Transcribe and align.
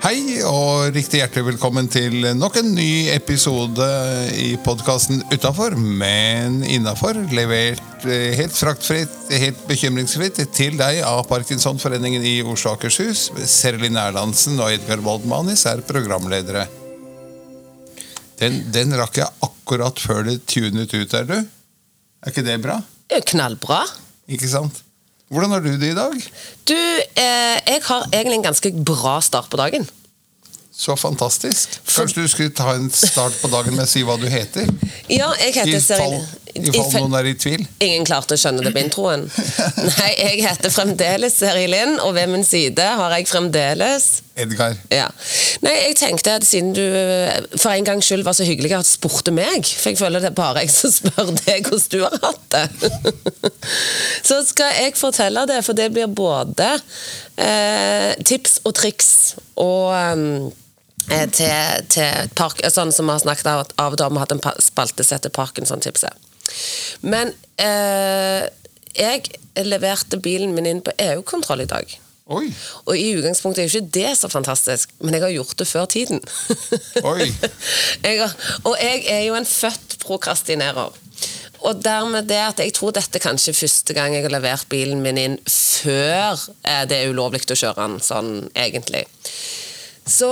Hei 0.00 0.38
og 0.48 0.94
riktig 0.94 1.18
hjertelig 1.20 1.50
velkommen 1.50 1.90
til 1.92 2.22
nok 2.38 2.56
en 2.56 2.70
ny 2.72 3.10
episode 3.12 3.84
i 4.32 4.54
podkasten 4.64 5.20
Utafor, 5.28 5.76
men 5.76 6.62
innafor. 6.64 7.20
Levert 7.36 8.06
eh, 8.08 8.32
helt 8.38 8.56
fraktfritt, 8.56 9.12
helt 9.28 9.60
bekymringsfritt 9.68 10.40
til 10.56 10.80
deg 10.80 11.02
av 11.04 11.26
Parkinsonforeningen 11.28 12.24
i 12.24 12.38
Oslo 12.40 12.72
og 12.72 12.78
Akershus. 12.78 13.26
Serlin 13.44 14.00
Erlandsen 14.00 14.56
og 14.56 14.72
Edgar 14.78 15.04
Waldmanis 15.04 15.66
er 15.68 15.84
programledere. 15.84 16.64
Den, 18.40 18.62
den 18.72 18.96
rakk 18.96 19.20
jeg 19.20 19.28
akkurat 19.44 20.00
før 20.00 20.24
det 20.30 20.40
tunet 20.48 20.96
ut, 20.96 21.12
er 21.12 21.28
du? 21.28 21.38
Er 22.24 22.32
ikke 22.32 22.48
det 22.48 22.60
bra? 22.64 22.80
Knallbra. 23.28 23.84
Ikke 24.32 24.48
sant? 24.48 24.87
Hvordan 25.28 25.52
har 25.52 25.60
du 25.60 25.74
det 25.76 25.92
i 25.92 25.96
dag? 25.96 26.14
Du, 26.68 26.76
eh, 26.76 27.56
jeg 27.68 27.80
har 27.84 28.06
egentlig 28.12 28.38
en 28.38 28.48
ganske 28.48 28.72
bra 28.84 29.18
start 29.20 29.50
på 29.52 29.60
dagen. 29.60 29.84
Så 30.78 30.94
fantastisk. 30.96 31.80
Kanskje 31.90 32.22
du 32.22 32.28
skulle 32.30 32.50
ta 32.54 32.70
en 32.74 32.90
start 32.90 33.40
på 33.42 33.48
dagen 33.50 33.74
med 33.74 33.82
å 33.82 33.90
si 33.90 34.04
hva 34.06 34.14
du 34.14 34.28
heter? 34.30 34.68
Ja, 35.10 35.32
jeg 35.42 35.56
heter 35.56 35.80
Serine. 35.82 36.20
I 36.54 36.70
fall 36.70 36.92
noen 36.94 37.16
er 37.18 37.26
i 37.28 37.32
tvil. 37.38 37.64
Ingen 37.82 38.06
klarte 38.06 38.36
å 38.36 38.38
skjønne 38.38 38.62
det 38.62 38.70
på 38.76 38.80
introen. 38.84 39.24
Nei, 39.90 40.10
jeg 40.14 40.44
heter 40.44 40.70
fremdeles 40.72 41.34
Serilin, 41.40 41.96
og 42.04 42.14
ved 42.14 42.30
min 42.30 42.46
side 42.46 42.84
har 43.00 43.14
jeg 43.16 43.26
fremdeles 43.30 44.06
Edgar. 44.38 44.76
ja. 44.94 45.08
Nei, 45.66 45.72
jeg 45.88 45.96
tenkte 45.98 46.36
at 46.38 46.46
siden 46.46 46.70
du 46.76 46.84
eh, 46.84 47.34
for 47.56 47.74
en 47.74 47.88
gangs 47.88 48.06
skyld 48.06 48.22
var 48.26 48.38
så 48.38 48.46
hyggelig 48.46 48.76
at 48.78 48.86
du 48.86 48.92
spurte 48.92 49.34
meg, 49.34 49.66
for 49.66 49.90
jeg 49.90 49.98
føler 49.98 50.22
det 50.22 50.30
er 50.30 50.38
bare 50.38 50.62
jeg 50.62 50.70
som 50.76 50.94
spør 50.94 51.34
deg 51.42 51.66
hvordan 51.66 51.90
du 51.90 51.98
har 52.06 52.16
hatt 52.22 52.54
det, 52.54 53.50
så 54.30 54.38
skal 54.46 54.78
jeg 54.78 54.94
fortelle 54.98 55.42
det, 55.50 55.58
for 55.66 55.78
det 55.78 55.90
blir 55.94 56.06
både 56.06 56.70
eh, 57.34 58.14
tips 58.30 58.60
og 58.62 58.78
triks 58.78 59.12
og 59.58 59.90
eh, 59.98 60.24
til, 61.08 61.86
til 61.92 62.28
park, 62.38 62.60
sånn 62.72 62.92
som 62.94 63.08
vi 63.08 63.14
har 63.16 63.22
snakket 63.24 63.48
av, 63.52 63.62
av 63.80 63.96
om 64.06 64.16
vi 64.18 64.22
hatt 64.22 64.34
en 64.36 64.42
pa- 64.44 64.56
spalte 64.62 65.04
som 65.06 65.16
heter 65.18 65.32
Parkinson-tipset. 65.34 66.12
Men 67.04 67.32
eh, 67.60 68.44
jeg 68.98 69.30
leverte 69.68 70.18
bilen 70.22 70.54
min 70.56 70.66
inn 70.68 70.82
på 70.84 70.94
EU-kontroll 70.98 71.64
i 71.64 71.68
dag. 71.70 71.96
Oi. 72.28 72.44
Og 72.84 72.92
i 72.92 73.06
utgangspunktet 73.16 73.62
er 73.62 73.68
jo 73.70 73.78
ikke 73.80 73.92
det 73.96 74.10
så 74.20 74.28
fantastisk, 74.28 74.90
men 75.00 75.14
jeg 75.16 75.22
har 75.24 75.32
gjort 75.32 75.56
det 75.62 75.66
før 75.70 75.86
tiden. 75.88 76.20
Jeg 78.04 78.18
har, 78.20 78.34
og 78.68 78.74
jeg 78.80 79.04
er 79.08 79.22
jo 79.26 79.36
en 79.38 79.46
født 79.48 79.96
prokrastinerer. 80.02 80.92
Og 81.66 81.80
dermed 81.82 82.28
det 82.30 82.38
at 82.38 82.60
jeg 82.62 82.74
tror 82.76 82.92
dette 82.94 83.18
kanskje 83.22 83.54
første 83.56 83.94
gang 83.96 84.12
jeg 84.14 84.22
har 84.28 84.30
levert 84.36 84.68
bilen 84.70 85.00
min 85.02 85.18
inn 85.18 85.34
før 85.50 86.36
eh, 86.62 86.84
det 86.86 87.00
er 87.00 87.10
ulovlig 87.10 87.40
å 87.50 87.56
kjøre 87.58 87.80
den 87.80 87.96
sånn 88.04 88.30
egentlig. 88.54 89.02
Så 90.08 90.30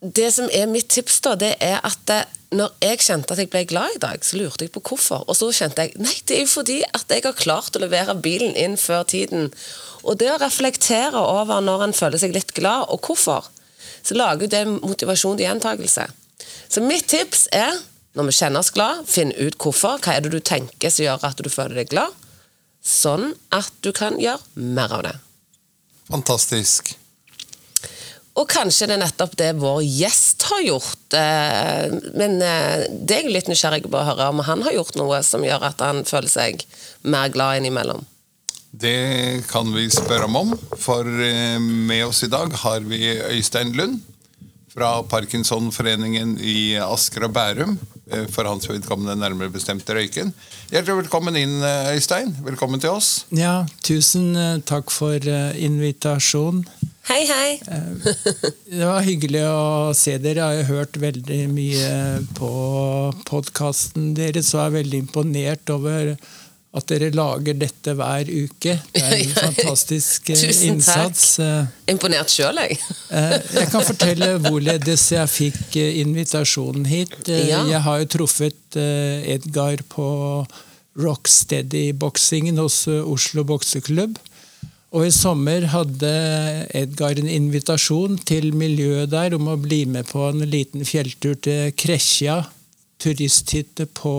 det 0.00 0.30
som 0.32 0.48
er 0.52 0.68
mitt 0.70 0.88
tips, 0.88 1.20
da, 1.24 1.34
det 1.36 1.54
er 1.60 1.80
at 1.84 2.12
eh, 2.12 2.28
når 2.56 2.72
jeg 2.82 3.02
kjente 3.04 3.34
at 3.34 3.40
jeg 3.42 3.50
ble 3.52 3.62
glad 3.68 3.94
i 3.94 4.00
dag, 4.02 4.24
så 4.26 4.38
lurte 4.40 4.66
jeg 4.66 4.72
på 4.74 4.82
hvorfor. 4.82 5.26
Og 5.28 5.36
så 5.38 5.50
kjente 5.54 5.86
jeg 5.86 6.00
nei, 6.02 6.16
det 6.26 6.38
er 6.38 6.42
jo 6.44 6.50
fordi 6.50 6.80
at 6.88 7.12
jeg 7.12 7.24
har 7.26 7.36
klart 7.38 7.76
å 7.76 7.82
levere 7.82 8.16
bilen 8.18 8.56
inn 8.58 8.74
før 8.80 9.04
tiden. 9.06 9.50
Og 10.02 10.18
det 10.18 10.32
å 10.32 10.40
reflektere 10.40 11.20
over 11.20 11.62
når 11.62 11.86
en 11.86 11.96
føler 11.96 12.22
seg 12.22 12.34
litt 12.34 12.54
glad, 12.56 12.88
og 12.90 13.06
hvorfor, 13.06 13.50
så 14.02 14.16
lager 14.16 14.50
det 14.50 14.64
motivasjon 14.72 15.38
til 15.38 15.46
gjentakelse. 15.46 16.08
Så 16.70 16.82
mitt 16.82 17.06
tips 17.10 17.46
er, 17.54 17.76
når 18.16 18.30
vi 18.30 18.36
kjenner 18.40 18.64
oss 18.64 18.72
glad, 18.74 19.04
finn 19.10 19.34
ut 19.36 19.58
hvorfor. 19.60 20.00
Hva 20.02 20.16
er 20.16 20.24
det 20.24 20.32
du 20.34 20.40
tenker 20.40 20.90
som 20.90 21.04
gjør 21.04 21.28
at 21.28 21.44
du 21.44 21.50
føler 21.52 21.82
deg 21.82 21.92
glad? 21.92 22.16
Sånn 22.80 23.34
at 23.52 23.70
du 23.84 23.92
kan 23.94 24.16
gjøre 24.18 24.40
mer 24.56 24.96
av 24.96 25.04
det. 25.06 25.14
Fantastisk. 26.10 26.94
Og 28.38 28.46
kanskje 28.48 28.86
det 28.86 28.94
er 28.94 29.02
nettopp 29.02 29.32
det 29.40 29.50
vår 29.58 29.80
gjest 29.82 30.44
har 30.50 30.62
gjort. 30.62 31.16
eh, 31.18 31.90
Men 32.14 32.38
eh, 32.42 32.86
det 32.90 33.16
er 33.16 33.24
jeg 33.26 33.34
litt 33.34 33.50
nysgjerrig 33.50 33.82
på 33.90 33.98
å 33.98 34.06
høre 34.06 34.28
om 34.30 34.44
han 34.46 34.62
har 34.62 34.76
gjort 34.76 34.94
noe 35.00 35.18
som 35.26 35.42
gjør 35.44 35.66
at 35.72 35.82
han 35.82 36.04
føler 36.08 36.30
seg 36.30 36.62
mer 37.02 37.28
glad 37.34 37.58
innimellom. 37.60 38.06
Det 38.70 39.42
kan 39.50 39.66
vi 39.74 39.88
spørre 39.90 40.28
ham 40.28 40.36
om, 40.38 40.54
for 40.78 41.02
eh, 41.04 41.58
med 41.58 42.06
oss 42.06 42.22
i 42.22 42.30
dag 42.30 42.54
har 42.62 42.86
vi 42.86 43.02
Øystein 43.34 43.74
Lund 43.74 43.98
fra 44.70 45.00
Parkinsonforeningen 45.02 46.36
i 46.38 46.76
Asker 46.78 47.26
og 47.26 47.34
Bærum. 47.34 47.78
For 48.34 48.42
hans 48.42 48.66
vedkommende 48.66 49.14
nærmere 49.14 49.52
bestemt 49.54 49.86
Røyken. 49.86 50.32
Hjertelig 50.72 50.96
velkommen 51.04 51.36
inn, 51.38 51.60
Øystein. 51.94 52.32
Velkommen 52.42 52.82
til 52.82 52.90
oss. 52.90 53.24
Ja, 53.30 53.66
tusen 53.86 54.32
takk 54.66 54.90
for 54.90 55.14
eh, 55.14 55.52
invitasjon. 55.62 56.64
Hei, 57.08 57.24
hei! 57.26 57.60
Det 58.70 58.84
var 58.86 59.00
hyggelig 59.02 59.40
å 59.48 59.92
se 59.96 60.14
dere. 60.22 60.44
Jeg 60.52 60.66
har 60.66 60.76
hørt 60.76 60.98
veldig 61.00 61.38
mye 61.50 61.94
på 62.36 62.50
podkasten 63.26 64.12
deres 64.14 64.52
og 64.54 64.62
er 64.66 64.74
veldig 64.80 65.00
imponert 65.06 65.72
over 65.74 66.12
at 66.70 66.86
dere 66.92 67.08
lager 67.16 67.56
dette 67.58 67.96
hver 67.98 68.28
uke. 68.30 68.76
Det 68.94 69.02
er 69.02 69.16
en 69.16 69.32
fantastisk 69.48 70.30
innsats. 70.30 70.44
Tusen 70.46 70.62
takk. 70.62 70.68
innsats. 70.76 71.24
Eh, 71.42 71.90
Imponert 71.96 72.30
sjøl, 72.30 72.60
jeg. 72.62 72.78
Eh, 73.10 73.36
Jeg 73.56 73.72
kan 73.72 73.86
fortelle 73.88 74.28
hvorledes 74.46 75.08
jeg 75.16 75.32
fikk 75.34 75.80
eh, 75.82 75.98
invitasjonen 76.04 76.86
hit. 76.86 77.16
Eh, 77.26 77.48
Ja. 77.50 77.64
Jeg 77.72 77.82
har 77.88 78.04
jo 78.04 78.10
truffet 78.18 78.78
eh, 78.78 79.32
Edgar 79.34 79.82
på 79.90 80.06
Rocksteady-boksingen 81.00 82.60
hos 82.62 82.84
eh, 82.92 83.02
Oslo 83.02 83.42
bokseklubb. 83.50 84.20
Og 84.90 85.06
i 85.06 85.12
sommer 85.14 85.68
hadde 85.70 86.10
Edgar 86.74 87.18
en 87.20 87.30
invitasjon 87.30 88.16
til 88.26 88.50
miljøet 88.58 89.12
der 89.12 89.36
om 89.36 89.46
å 89.52 89.60
bli 89.60 89.84
med 89.86 90.08
på 90.10 90.24
en 90.32 90.42
liten 90.50 90.82
fjelltur 90.86 91.36
til 91.46 91.70
Kresja, 91.78 92.40
turisthytte 93.00 93.86
på 93.94 94.12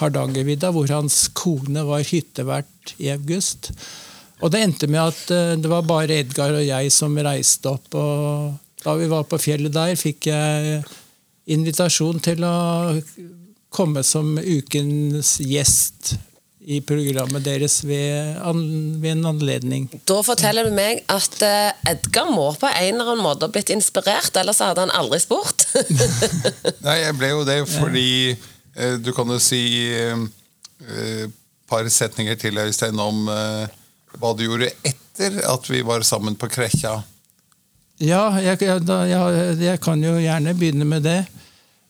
Hardangervidda, 0.00 0.72
hvor 0.74 0.90
hans 0.90 1.28
kone 1.38 1.86
var 1.86 2.02
hyttevert 2.04 2.96
i 2.98 3.12
august. 3.14 3.70
Og 4.42 4.50
det 4.52 4.64
endte 4.66 4.90
med 4.90 5.00
at 5.00 5.32
eh, 5.32 5.54
det 5.56 5.70
var 5.70 5.86
bare 5.86 6.18
Edgar 6.20 6.58
og 6.58 6.66
jeg 6.66 6.90
som 6.92 7.14
reiste 7.16 7.70
opp. 7.70 7.86
og 7.94 8.82
Da 8.82 8.98
vi 8.98 9.08
var 9.08 9.24
på 9.30 9.38
fjellet 9.40 9.72
der, 9.72 9.94
fikk 9.96 10.28
jeg 10.28 10.82
invitasjon 11.54 12.18
til 12.20 12.42
å 12.44 12.56
komme 13.72 14.02
som 14.04 14.34
ukens 14.36 15.36
gjest 15.46 16.16
i 16.66 16.80
programmet 16.82 17.44
deres 17.46 17.76
ved, 17.86 18.34
an, 18.42 18.58
ved 18.98 19.12
en 19.12 19.28
anledning. 19.30 19.84
Da 20.08 20.18
forteller 20.26 20.66
du 20.66 20.74
meg 20.74 21.04
at 21.12 21.38
eh, 21.46 21.70
Edgar 21.92 22.32
må 22.34 22.48
på 22.58 22.66
en 22.66 22.96
eller 22.96 23.12
annen 23.12 23.22
måte 23.22 23.46
ha 23.46 23.54
blitt 23.54 23.70
inspirert, 23.70 24.34
ellers 24.40 24.58
hadde 24.64 24.82
han 24.82 24.94
aldri 24.98 25.20
spurt. 25.22 25.68
Nei, 26.86 26.96
jeg 27.04 27.16
ble 27.20 27.30
jo 27.30 27.44
det 27.46 27.60
fordi 27.70 28.08
eh, 28.34 28.96
du 28.98 29.12
kan 29.14 29.30
jo 29.30 29.38
si 29.42 29.62
et 29.94 31.34
par 31.68 31.86
setninger 31.90 32.34
til, 32.38 32.58
Øystein, 32.58 32.98
om 33.00 33.26
eh, 33.30 33.66
hva 34.20 34.32
du 34.36 34.44
gjorde 34.46 34.70
etter 34.86 35.40
at 35.48 35.70
vi 35.70 35.82
var 35.86 36.04
sammen 36.06 36.36
på 36.38 36.48
Krekja. 36.52 36.98
Ja, 38.02 38.28
jeg, 38.42 38.60
jeg, 38.60 38.82
da, 38.84 39.00
jeg, 39.08 39.56
jeg 39.62 39.80
kan 39.80 40.02
jo 40.04 40.18
gjerne 40.20 40.54
begynne 40.58 40.86
med 40.88 41.06
det. 41.06 41.20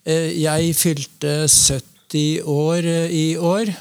Eh, 0.07 0.37
Jeg 0.39 0.75
fylte 0.79 1.35
70 1.51 2.47
år 2.47 2.87
eh, 2.87 3.11
i 3.11 3.27
år. 3.37 3.73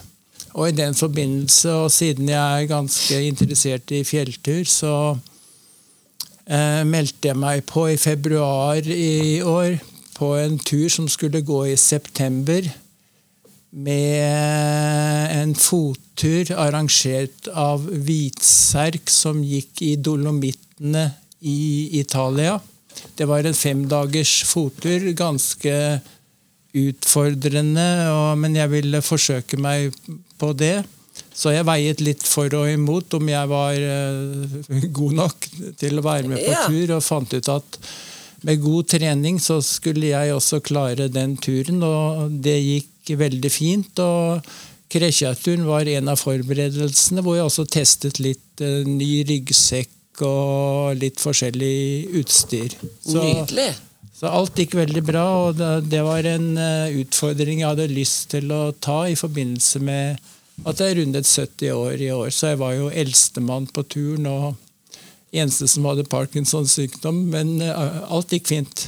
Og 0.55 0.69
i 0.69 0.75
den 0.75 0.95
forbindelse, 0.95 1.71
og 1.71 1.91
siden 1.91 2.29
jeg 2.31 2.61
er 2.63 2.69
ganske 2.69 3.17
interessert 3.27 3.91
i 3.91 4.05
fjelltur, 4.07 4.63
så 4.63 4.93
eh, 6.47 6.83
meldte 6.87 7.31
jeg 7.31 7.39
meg 7.41 7.65
på 7.67 7.89
i 7.91 7.99
februar 7.99 8.79
i 8.87 9.41
år 9.43 9.75
på 10.15 10.31
en 10.39 10.55
tur 10.59 10.87
som 10.91 11.09
skulle 11.11 11.43
gå 11.43 11.65
i 11.73 11.75
september. 11.75 12.69
Med 13.75 15.35
en 15.35 15.51
fottur 15.59 16.53
arrangert 16.55 17.49
av 17.51 17.83
Hvitserk, 17.83 19.11
som 19.11 19.43
gikk 19.43 19.83
i 19.83 19.97
Dolomittene 19.99 21.09
i 21.43 21.99
Italia. 21.99 22.55
Det 23.19 23.27
var 23.27 23.43
en 23.43 23.57
femdagers 23.57 24.37
fottur. 24.47 25.11
Ganske 25.19 25.75
utfordrende, 26.75 27.85
og, 28.11 28.35
men 28.41 28.57
jeg 28.57 28.71
ville 28.73 29.01
forsøke 29.05 29.59
meg 29.61 29.95
på 30.41 30.51
det. 30.57 30.83
Så 31.35 31.51
jeg 31.55 31.67
veiet 31.67 32.01
litt 32.03 32.23
for 32.27 32.51
og 32.57 32.67
imot 32.71 33.15
om 33.15 33.29
jeg 33.31 33.51
var 33.51 33.79
uh, 33.79 34.57
god 34.99 35.15
nok 35.21 35.47
til 35.79 35.99
å 35.99 36.05
være 36.05 36.31
med 36.31 36.41
på 36.43 36.51
Ja. 36.51 36.65
tur, 36.67 36.97
og 36.97 37.03
fant 37.05 37.33
ut 37.35 37.49
at 37.55 37.79
med 38.45 38.61
god 38.61 38.89
trening 38.91 39.39
så 39.41 39.57
skulle 39.63 40.11
jeg 40.11 40.35
også 40.35 40.59
klare 40.61 41.07
den 41.09 41.33
turen, 41.41 41.79
og 41.83 42.35
det 42.45 42.57
gikk 42.61 43.15
veldig 43.17 43.51
fint. 43.51 43.99
og 44.03 44.45
Krekjaturen 44.91 45.65
var 45.65 45.87
en 45.89 46.11
av 46.11 46.19
forberedelsene, 46.21 47.23
hvor 47.25 47.39
jeg 47.39 47.47
også 47.47 47.65
testet 47.73 48.19
litt 48.21 48.61
uh, 48.63 48.83
ny 48.87 49.23
ryggsekk 49.27 50.21
og 50.23 50.95
litt 51.01 51.19
forskjellig 51.19 52.11
utstyr. 52.21 52.75
Så, 53.03 53.19
Nydelig. 53.19 53.71
Så 54.15 54.31
alt 54.31 54.55
gikk 54.55 54.77
veldig 54.79 55.01
bra, 55.03 55.25
og 55.49 55.57
det, 55.59 56.01
var 56.05 56.23
en 56.29 56.53
eh, 56.57 56.99
utfordring 57.01 57.59
jeg 57.59 57.67
hadde 57.67 57.91
lyst 57.91 58.29
til 58.31 58.51
å 58.55 58.69
ta 58.79 59.01
i 59.11 59.17
forbindelse 59.19 59.81
med 59.83 60.21
at 60.63 60.79
jeg 60.79 60.95
rundet 61.01 61.27
70 61.27 61.73
år 61.75 62.03
i 62.05 62.11
år. 62.15 62.29
Så 62.31 62.53
jeg 62.53 62.61
var 62.61 62.77
jo 62.77 62.91
eldstemann 62.93 63.67
på 63.75 63.83
turen. 63.91 64.29
og 64.31 64.53
eneste 65.35 65.67
som 65.67 65.83
hadde 65.89 66.05
Parkinsons 66.07 66.77
sykdom, 66.77 67.25
men 67.33 67.57
eh, 67.61 67.97
alt 68.07 68.31
gikk 68.31 68.47
fint. 68.53 68.85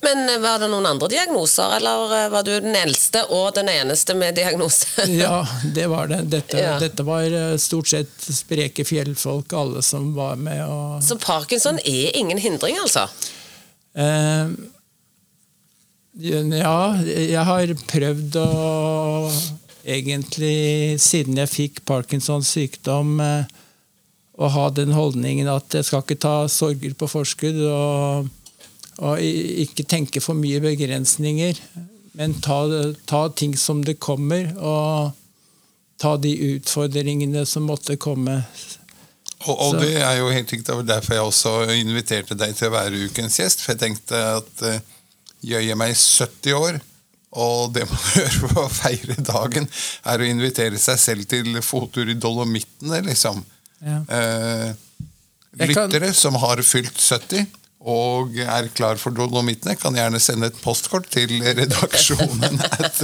Men 0.00 0.22
eh, 0.32 0.38
var 0.40 0.62
det 0.62 0.70
noen 0.72 0.88
andre 0.88 1.10
diagnoser, 1.12 1.74
eller 1.76 2.30
var 2.32 2.46
du 2.46 2.54
den 2.64 2.78
eldste 2.78 3.26
og 3.36 3.50
den 3.58 3.68
eneste 3.68 4.16
med 4.16 4.38
diagnose? 4.40 4.88
Ja, 5.20 5.42
det 5.74 5.90
var 5.92 6.08
det. 6.08 6.22
Dette, 6.32 6.56
Ja. 6.56 6.78
dette 6.80 7.04
var 7.04 7.28
stort 7.60 7.92
sett 7.92 8.30
spreke 8.32 8.88
fjellfolk, 8.88 9.52
alle 9.52 9.84
som 9.84 10.14
var 10.16 10.40
med. 10.40 10.64
Og, 10.64 11.04
Så 11.04 11.20
parkinson 11.20 11.82
er 11.84 12.16
ingen 12.16 12.40
hindring, 12.40 12.80
altså? 12.80 13.10
Eh, 13.94 14.52
ja, 16.20 16.80
jeg 17.06 17.46
har 17.52 17.74
prøvd 17.94 18.42
å 18.42 18.50
Egentlig 19.80 20.98
siden 21.00 21.38
jeg 21.40 21.48
fikk 21.48 21.78
Parkinsons 21.88 22.50
sykdom, 22.52 23.14
eh, 23.24 23.46
å 24.36 24.50
ha 24.52 24.66
den 24.76 24.92
holdningen 24.92 25.48
at 25.48 25.72
jeg 25.72 25.86
skal 25.88 26.04
ikke 26.04 26.18
ta 26.20 26.34
sorger 26.52 26.92
på 27.00 27.08
forskudd. 27.08 27.62
og 27.64 28.28
og 29.00 29.20
ikke 29.20 29.86
tenke 29.88 30.20
for 30.20 30.36
mye 30.36 30.60
begrensninger, 30.60 31.56
men 32.18 32.34
ta, 32.44 32.58
ta 33.08 33.22
ting 33.32 33.54
som 33.56 33.80
det 33.84 33.96
kommer, 34.02 34.50
og 34.60 35.16
ta 36.00 36.16
de 36.20 36.32
utfordringene 36.56 37.46
som 37.48 37.68
måtte 37.68 37.96
komme. 38.00 38.42
Og, 39.46 39.56
og 39.56 39.78
det 39.80 39.94
er 40.04 40.18
jo 40.18 40.28
helt 40.28 40.50
riktig, 40.52 40.66
det 40.68 40.74
var 40.82 40.88
derfor 40.90 41.14
jeg 41.16 41.24
også 41.24 41.52
inviterte 41.80 42.36
deg 42.36 42.52
til 42.58 42.68
å 42.68 42.74
være 42.74 43.04
ukens 43.08 43.38
gjest. 43.40 43.62
For 43.64 43.72
jeg 43.72 43.80
tenkte 43.86 44.18
at 44.36 44.64
jøye 44.66 44.80
gjør 45.40 45.64
jeg 45.70 45.78
meg 45.80 45.94
70 45.96 46.58
år, 46.58 46.80
og 47.40 47.70
det 47.72 47.86
man 47.88 48.02
gjør 48.18 48.36
for 48.42 48.60
å 48.64 48.68
feire 48.74 49.16
dagen, 49.24 49.68
er 50.12 50.20
å 50.20 50.28
invitere 50.28 50.80
seg 50.82 51.00
selv 51.00 51.28
til 51.30 51.56
fottur 51.64 52.10
i 52.12 52.18
Dolomittene, 52.20 53.00
liksom. 53.08 53.40
Ja. 53.80 54.02
Eh, 54.12 54.68
lyttere 55.56 56.10
kan- 56.10 56.14
som 56.14 56.36
har 56.42 56.60
fylt 56.66 57.00
70 57.00 57.46
og 57.80 58.36
er 58.44 58.68
klar 58.76 58.98
for 59.00 59.16
Dolomittene, 59.16 59.72
kan 59.80 59.96
gjerne 59.96 60.20
sende 60.20 60.50
et 60.50 60.58
postkort 60.60 61.08
til 61.08 61.38
redaksjonen. 61.40 62.60
At, 62.76 63.00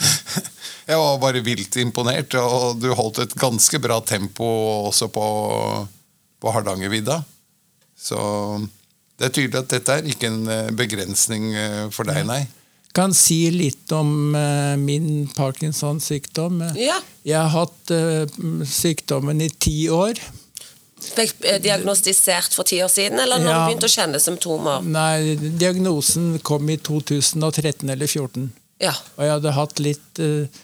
jeg 0.90 0.98
var 1.00 1.18
bare 1.22 1.42
vilt 1.46 1.76
imponert, 1.82 2.34
og 2.40 2.80
du 2.82 2.90
holdt 2.94 3.22
et 3.24 3.34
ganske 3.40 3.80
bra 3.82 4.00
tempo 4.06 4.46
også 4.90 5.08
på, 5.12 5.26
på 6.42 6.52
Hardangervidda. 6.54 7.20
Så 7.96 8.18
det 9.18 9.30
er 9.30 9.34
tydelig 9.34 9.62
at 9.62 9.70
dette 9.72 9.94
er 9.98 10.08
ikke 10.12 10.28
en 10.30 10.42
eh, 10.52 10.70
begrensning 10.76 11.50
eh, 11.56 11.84
for 11.94 12.04
deg, 12.08 12.26
nei. 12.28 12.42
kan 12.96 13.12
si 13.16 13.46
litt 13.52 13.92
om 13.96 14.34
eh, 14.36 14.74
min 14.80 15.26
Parkinsons 15.36 16.10
sykdom. 16.12 16.60
Ja. 16.76 16.98
Jeg 17.26 17.40
har 17.40 17.50
hatt 17.56 17.90
sykdommen 18.70 19.40
i 19.42 19.48
ti 19.50 19.88
år. 19.90 20.20
Fikk 21.06 21.40
diagnostisert 21.64 22.54
for 22.56 22.64
ti 22.68 22.78
år 22.84 22.88
siden, 22.92 23.18
eller 23.20 23.40
når 23.42 23.50
Ja. 23.50 23.56
du 23.58 23.66
begynte 23.70 23.88
å 23.88 23.92
kjenne 23.96 24.20
symptomer? 24.22 24.84
Nei, 24.86 25.34
diagnosen 25.60 26.38
kom 26.46 26.70
i 26.72 26.76
2013 26.78 27.90
eller 27.92 28.06
2014. 28.06 28.46
Ja. 28.82 28.92
Og 29.16 29.24
jeg 29.24 29.34
hadde 29.38 29.56
hatt 29.56 29.80
litt 29.80 30.20
eh, 30.20 30.62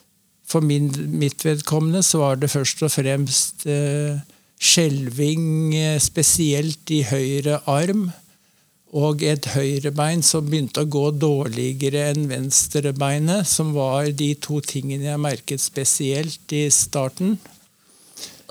For 0.49 0.65
min, 0.65 0.91
mitt 1.17 1.45
vedkommende 1.47 2.03
så 2.05 2.21
var 2.21 2.41
det 2.43 2.51
først 2.53 2.83
og 2.85 2.93
fremst 2.93 3.65
eh, 3.65 4.19
skjelving, 4.63 5.47
eh, 5.79 6.01
spesielt 6.03 6.93
i 6.93 7.03
høyre 7.09 7.63
arm. 7.71 8.11
Og 8.93 9.23
et 9.25 9.49
høyrebein 9.55 10.21
som 10.21 10.51
begynte 10.51 10.85
å 10.85 10.91
gå 10.93 11.07
dårligere 11.17 12.11
enn 12.11 12.27
venstrebeinet, 12.29 13.49
som 13.49 13.73
var 13.73 14.11
de 14.13 14.35
to 14.37 14.61
tingene 14.61 15.09
jeg 15.09 15.23
merket 15.25 15.65
spesielt 15.65 16.53
i 16.53 16.67
starten. 16.69 17.39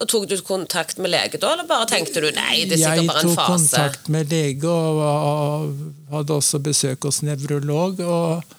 Og 0.01 0.09
Tok 0.09 0.25
du 0.25 0.33
kontakt 0.41 0.97
med 0.97 1.13
lege 1.13 1.37
da, 1.37 1.51
eller 1.53 1.67
bare 1.69 1.85
tenkte 1.91 2.23
du 2.23 2.31
nei, 2.33 2.63
det 2.65 2.79
er 2.79 2.81
Jeg 2.81 3.03
sikkert 3.03 3.11
bare 3.11 3.21
en 3.21 3.35
fase? 3.35 3.35
Jeg 3.37 3.37
tok 3.37 3.51
kontakt 3.53 4.09
med 4.15 4.33
lege 4.33 4.73
og 4.73 6.15
hadde 6.15 6.39
også 6.41 6.61
besøk 6.65 7.05
hos 7.05 7.21
nevrolog. 7.27 8.01
Og 8.01 8.57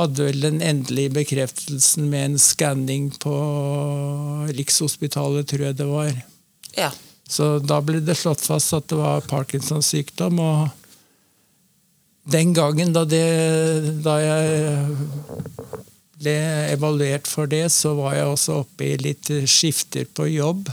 hadde 0.00 0.26
vel 0.26 0.42
den 0.44 0.58
endelige 0.64 1.14
bekreftelsen 1.20 2.08
med 2.12 2.24
en 2.30 2.40
skanning 2.40 3.10
på 3.22 3.34
Rikshospitalet, 4.56 5.48
tror 5.50 5.66
jeg 5.68 5.78
det 5.78 5.88
var. 5.88 6.10
Ja. 6.76 6.90
Så 7.30 7.58
da 7.62 7.78
ble 7.84 8.00
det 8.02 8.18
slått 8.18 8.42
fast 8.42 8.74
at 8.74 8.88
det 8.90 8.98
var 8.98 9.26
Parkinsons 9.30 9.92
sykdom. 9.92 10.40
Og 10.42 10.68
den 12.30 12.54
gangen 12.56 12.94
da, 12.96 13.04
det, 13.08 13.24
da 14.04 14.16
jeg 14.22 14.86
ble 16.20 16.36
evaluert 16.74 17.30
for 17.30 17.50
det, 17.50 17.68
så 17.74 17.94
var 17.98 18.18
jeg 18.18 18.32
også 18.32 18.60
oppe 18.64 18.92
i 18.92 18.96
litt 19.00 19.30
skifter 19.48 20.08
på 20.10 20.28
jobb. 20.32 20.70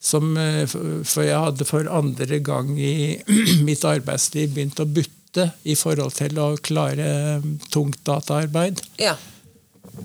Som, 0.00 0.32
eh, 0.40 0.64
for 0.68 1.26
jeg 1.26 1.36
hadde 1.36 1.66
for 1.68 1.88
andre 1.92 2.38
gang 2.40 2.72
i 2.80 3.20
mitt 3.68 3.84
arbeidsliv 3.84 4.54
begynt 4.54 4.80
å 4.80 4.88
butte 4.88 5.19
i 5.64 5.74
forhold 5.78 6.14
til 6.18 6.38
å 6.42 6.56
klare 6.58 7.40
tungt 7.70 8.00
dataarbeid. 8.04 8.80
ja. 8.98 9.16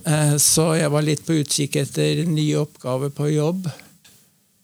Eh, 0.06 0.36
Så 0.38 0.76
jeg 0.76 0.90
var 0.92 1.02
litt 1.06 1.26
på 1.26 1.34
utkikk 1.40 1.76
etter 1.80 2.26
nye 2.28 2.58
oppgaver 2.60 3.10
på 3.16 3.30
jobb. 3.32 3.68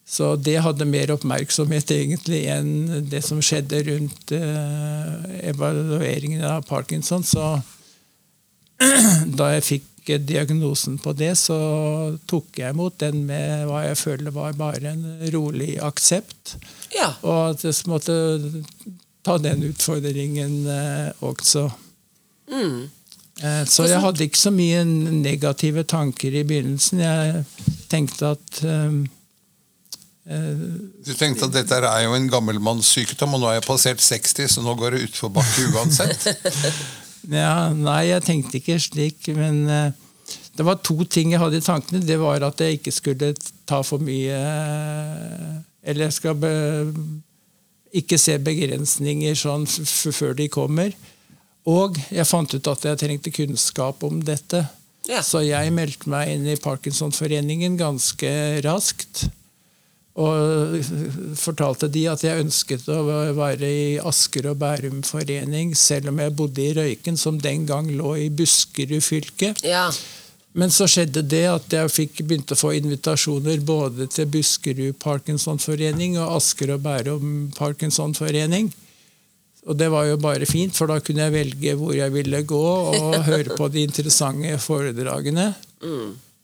Så 0.06 0.36
det 0.36 0.58
hadde 0.62 0.84
mer 0.86 1.08
oppmerksomhet 1.13 1.88
egentlig 1.96 2.42
enn 2.52 3.06
det 3.10 3.22
som 3.24 3.40
skjedde 3.40 3.80
rundt 3.88 4.31
eh, 4.36 5.48
evalueringen 5.54 6.44
av 6.44 6.66
Parkinson. 6.68 7.24
Så 7.24 7.62
da 9.40 9.52
jeg 9.56 9.63
fikk 9.68 9.88
diagnosen 10.28 10.98
på 11.00 11.13
det, 11.16 11.36
så 11.38 12.18
tok 12.28 12.58
jeg 12.60 12.74
imot 12.74 12.98
den 13.00 13.22
med 13.30 13.68
hva 13.69 13.84
jeg 13.86 14.00
føler 14.02 14.34
var 14.36 14.58
bare 14.60 14.96
en 14.96 15.06
rolig 15.31 15.78
aksept. 15.86 16.58
ja. 16.98 17.13
Og 17.22 17.54
at 17.54 17.63
jeg 17.63 17.86
måtte 17.88 18.16
ta 19.26 19.38
den 19.42 19.64
utfordringen 19.70 20.66
eh, 20.68 21.12
også. 21.22 21.68
Mm. 22.52 22.90
Eh, 23.42 23.64
Så 23.70 23.88
jeg 23.90 24.02
hadde 24.04 24.26
ikke 24.28 24.40
så 24.42 24.52
mye 24.54 24.84
negative 24.86 25.84
tanker 25.90 26.34
i 26.36 26.44
begynnelsen. 26.48 27.02
Jeg 27.04 27.44
tenkte 27.92 28.34
at 28.36 28.62
eh, 28.66 28.98
eh, 30.30 30.66
Du 31.06 31.14
tenkte 31.18 31.48
at 31.50 31.56
dette 31.56 31.80
er 31.86 32.06
jo 32.06 32.16
en 32.18 32.30
gammelmannssykdom, 32.32 33.38
og 33.38 33.44
nå 33.44 33.52
er 33.52 33.60
jeg 33.60 33.68
passert 33.70 34.04
60, 34.04 34.52
så 34.58 34.66
nå 34.66 34.76
går 34.80 34.98
det 34.98 35.08
utforbakke 35.10 35.70
uansett. 35.74 36.28
ja, 37.42 37.70
Nei, 37.78 38.04
jeg 38.12 38.26
tenkte 38.28 38.60
ikke 38.62 38.80
slik, 38.82 39.32
men 39.38 39.64
eh, 39.70 39.92
det 40.58 40.66
var 40.68 40.82
to 40.84 40.98
ting 41.08 41.32
jeg 41.32 41.40
hadde 41.42 41.62
i 41.62 41.66
tankene. 41.66 42.04
Det 42.06 42.20
var 42.20 42.44
at 42.46 42.60
jeg 42.62 42.80
ikke 42.82 42.94
skulle 42.94 43.34
ta 43.70 43.80
for 43.88 44.04
mye 44.04 44.36
eh, 44.36 45.52
Eller 45.82 46.10
jeg 46.10 46.14
skal 46.20 46.36
be, 46.38 46.52
ikke 47.91 48.19
se 48.21 48.38
begrensninger 48.39 49.36
sånn 49.36 49.65
før 49.67 50.38
de 50.38 50.48
kommer. 50.51 50.93
Og 51.69 51.98
jeg 52.10 52.25
fant 52.29 52.53
ut 52.55 52.69
at 52.71 52.88
jeg 52.88 53.01
trengte 53.03 53.33
kunnskap 53.36 54.01
om 54.07 54.21
dette. 54.25 54.63
Ja. 55.10 55.21
Så 55.25 55.43
jeg 55.45 55.74
meldte 55.74 56.10
meg 56.12 56.31
inn 56.33 56.48
i 56.50 56.60
Parkinsonforeningen 56.62 57.77
ganske 57.79 58.31
raskt. 58.65 59.25
Og 60.21 60.81
fortalte 61.39 61.88
de 61.91 62.03
at 62.12 62.24
jeg 62.25 62.43
ønsket 62.43 62.89
å 62.91 63.00
være 63.38 63.67
i 63.67 63.83
Asker 64.03 64.50
og 64.51 64.57
Bærum 64.60 65.00
forening, 65.07 65.71
selv 65.77 66.12
om 66.12 66.19
jeg 66.19 66.36
bodde 66.36 66.65
i 66.65 66.74
Røyken, 66.75 67.19
som 67.19 67.39
den 67.39 67.63
gang 67.69 67.88
lå 67.95 68.17
i 68.25 68.31
Buskerud 68.33 69.00
fylke. 69.05 69.53
ja. 69.63 69.88
Men 70.53 70.72
så 70.74 70.88
skjedde 70.89 71.24
det 71.31 71.46
at 71.48 71.74
jeg 71.74 71.91
fikk 71.93 72.22
begynte 72.25 72.58
å 72.58 72.60
få 72.60 72.74
invitasjoner 72.75 73.62
både 73.63 74.10
til 74.12 74.27
Buskerud 74.34 74.98
Parkinsonforening 75.00 76.17
og 76.20 76.38
Asker 76.41 76.74
og 76.75 76.81
Bærum 76.84 77.51
Parkinsonforening. 77.55 78.67
Og 79.70 79.77
det 79.77 79.88
var 79.93 80.10
jo 80.10 80.17
bare 80.20 80.48
fint, 80.50 80.74
for 80.75 80.91
da 80.91 80.98
kunne 81.03 81.27
jeg 81.27 81.36
velge 81.36 81.77
hvor 81.79 81.93
jeg 81.96 82.12
ville 82.12 82.43
gå 82.50 82.65
og 82.98 83.15
høre 83.29 83.55
på 83.55 83.70
de 83.72 83.86
interessante 83.88 84.58
foredragene. 84.60 85.51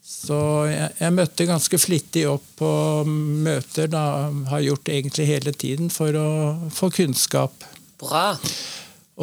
Så 0.08 0.40
jeg, 0.72 0.94
jeg 1.02 1.16
møtte 1.18 1.50
ganske 1.50 1.80
flittig 1.82 2.24
opp 2.30 2.46
på 2.62 2.72
møter, 3.08 3.90
da 3.92 4.30
har 4.54 4.64
gjort 4.64 4.94
egentlig 4.94 5.28
hele 5.28 5.52
tiden, 5.52 5.92
for 5.92 6.16
å 6.16 6.30
få 6.72 6.94
kunnskap. 6.96 7.68
Bra. 8.00 8.30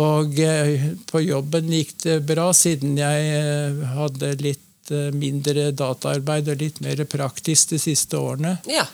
Og 0.03 0.39
eh, 0.43 0.91
på 1.07 1.23
jobben 1.23 1.71
gikk 1.73 1.97
det 2.03 2.19
bra, 2.29 2.51
siden 2.53 2.99
jeg 2.99 3.33
eh, 3.39 3.83
hadde 3.95 4.35
litt 4.43 4.61
eh, 4.93 5.09
mindre 5.15 5.71
dataarbeid 5.73 6.51
og 6.53 6.61
litt 6.61 6.81
mer 6.85 7.01
praktisk 7.09 7.71
de 7.75 7.79
siste 7.83 8.19
årene. 8.21 8.59
Ja. 8.69 8.85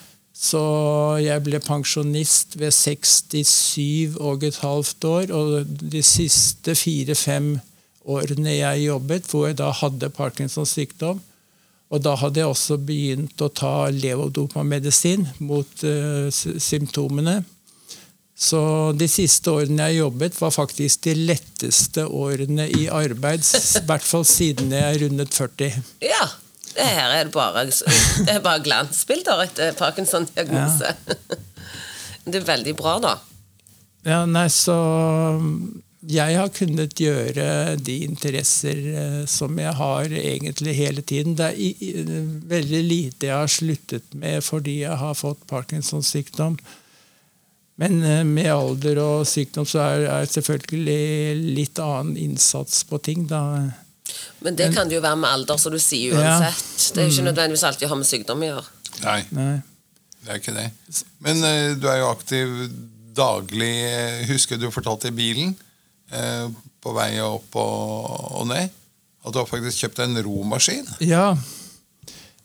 Så 0.41 0.61
jeg 1.21 1.43
ble 1.45 1.59
pensjonist 1.61 2.55
ved 2.61 2.73
67 2.73 4.17
og 4.21 4.45
et 4.49 4.61
halvt 4.63 5.05
år, 5.05 5.33
og 5.37 5.67
de 5.93 6.01
siste 6.07 6.75
fire-fem 6.79 7.59
årene 8.09 8.55
jeg 8.57 8.87
jobbet, 8.87 9.27
hvor 9.29 9.49
jeg 9.51 9.59
da 9.61 9.69
hadde 9.83 10.09
Parkinsons 10.17 10.73
sykdom, 10.79 11.21
og 11.91 12.03
da 12.07 12.15
hadde 12.17 12.41
jeg 12.41 12.49
også 12.49 12.79
begynt 12.87 13.43
å 13.43 13.49
ta 13.51 13.75
levodopamedisin 13.91 15.27
mot 15.43 15.83
uh, 15.85 16.29
sy- 16.33 16.57
symptomene. 16.63 17.41
Så 18.41 18.61
de 18.97 19.05
siste 19.11 19.53
årene 19.53 19.91
jeg 19.91 20.01
jobbet, 20.01 20.37
var 20.41 20.55
faktisk 20.55 21.05
de 21.05 21.13
letteste 21.29 22.07
årene 22.07 22.71
i 22.73 22.87
arbeid. 22.89 23.45
I 23.45 23.83
hvert 23.89 24.07
fall 24.07 24.25
siden 24.29 24.73
jeg 24.73 25.03
rundet 25.05 25.37
40. 25.37 25.83
ja. 26.13 26.29
Det 26.71 26.87
her 26.87 27.11
er 27.11 27.29
bare, 27.35 27.65
det 27.67 28.31
er 28.31 28.43
bare 28.45 28.63
glansbilder 28.63 29.43
etter 29.43 29.73
Parkinson-diagnose. 29.75 30.93
Det 32.25 32.39
er 32.39 32.45
veldig 32.47 32.77
bra, 32.79 32.93
da. 33.03 33.15
Ja, 34.07 34.21
nei, 34.29 34.47
så 34.55 34.77
jeg 36.09 36.37
har 36.39 36.53
kunnet 36.57 36.95
gjøre 36.97 37.77
de 37.77 37.97
interesser 38.07 38.79
eh, 38.95 39.19
som 39.29 39.59
jeg 39.61 39.73
har 39.77 40.15
egentlig 40.23 40.77
hele 40.79 41.03
tiden. 41.03 41.35
Det 41.37 41.51
er 41.51 42.23
veldig 42.55 42.83
lite 42.87 43.29
jeg 43.29 43.37
har 43.37 43.51
sluttet 43.53 44.15
med 44.17 44.41
fordi 44.47 44.81
jeg 44.85 44.97
har 45.03 45.19
fått 45.19 45.43
Parkinsons 45.51 46.13
sykdom. 46.15 46.57
Men 47.81 48.03
eh, 48.05 48.23
med 48.29 48.51
alder 48.53 48.99
og 49.01 49.23
sykdom 49.29 49.65
så 49.69 49.81
er 49.87 50.03
det 50.27 50.35
selvfølgelig 50.35 51.55
litt 51.57 51.81
annen 51.81 52.17
innsats 52.21 52.83
på 52.89 52.99
ting. 53.03 53.25
da. 53.31 53.41
Men 54.45 54.57
det 54.59 54.71
kan 54.75 54.89
det 54.91 54.99
jo 54.99 55.03
være 55.05 55.17
med 55.23 55.31
alder, 55.31 55.57
så 55.61 55.71
du 55.73 55.79
sier 55.81 56.13
Ja. 56.19 56.37
uansett. 56.37 56.95
Det 56.95 57.01
er 57.03 57.09
jo 57.09 57.15
ikke 57.15 57.29
nødvendigvis 57.31 57.65
alltid 57.69 57.87
å 57.89 57.93
ha 57.95 57.99
med 58.03 58.09
sykdom 58.11 58.45
å 58.45 58.49
gjøre. 58.51 58.67
Nei, 59.05 59.21
Nei. 59.37 59.53
det 60.25 60.33
er 60.35 60.41
ikke 60.43 60.55
det. 60.57 60.67
Men 61.25 61.45
eh, 61.47 61.75
du 61.81 61.87
er 61.89 62.01
jo 62.03 62.11
aktiv 62.13 62.57
daglig. 63.17 63.73
Husker 64.31 64.61
du 64.61 64.69
fortalte 64.75 65.09
i 65.09 65.17
bilen 65.17 65.55
eh, 66.13 66.47
på 66.81 66.93
vei 66.97 67.15
opp 67.25 67.57
og, 67.61 68.37
og 68.41 68.47
ned 68.51 68.69
at 69.21 69.35
du 69.35 69.39
har 69.41 69.49
faktisk 69.49 69.83
kjøpt 69.85 69.99
en 70.05 70.21
romaskin? 70.25 70.87
Ja. 71.05 71.35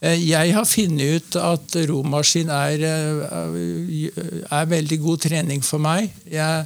Eh, 0.02 0.20
Jeg 0.30 0.54
har 0.54 0.66
funnet 0.68 1.16
ut 1.22 1.36
at 1.40 1.76
romaskin 1.90 2.50
er, 2.50 2.84
eh, 2.84 4.10
er 4.52 4.66
veldig 4.66 5.00
god 5.02 5.18
trening 5.26 5.64
for 5.64 5.80
meg. 5.80 6.12
Jeg, 6.32 6.66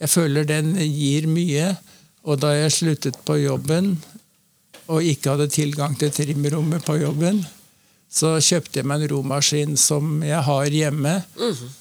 jeg 0.00 0.08
føler 0.08 0.44
den 0.48 0.74
gir 0.76 1.26
mye. 1.28 1.76
Og 2.24 2.40
da 2.40 2.50
jeg 2.52 2.72
sluttet 2.72 3.16
på 3.24 3.38
jobben 3.40 3.94
og 4.90 5.02
ikke 5.06 5.30
hadde 5.32 5.46
tilgang 5.48 5.94
til 5.98 6.10
trimrommet 6.12 6.84
på 6.84 6.98
jobben, 7.00 7.38
så 8.10 8.34
kjøpte 8.42 8.80
jeg 8.80 8.86
meg 8.90 9.04
en 9.06 9.12
romaskin 9.14 9.76
som 9.78 10.18
jeg 10.26 10.42
har 10.42 10.66
hjemme. 10.74 11.14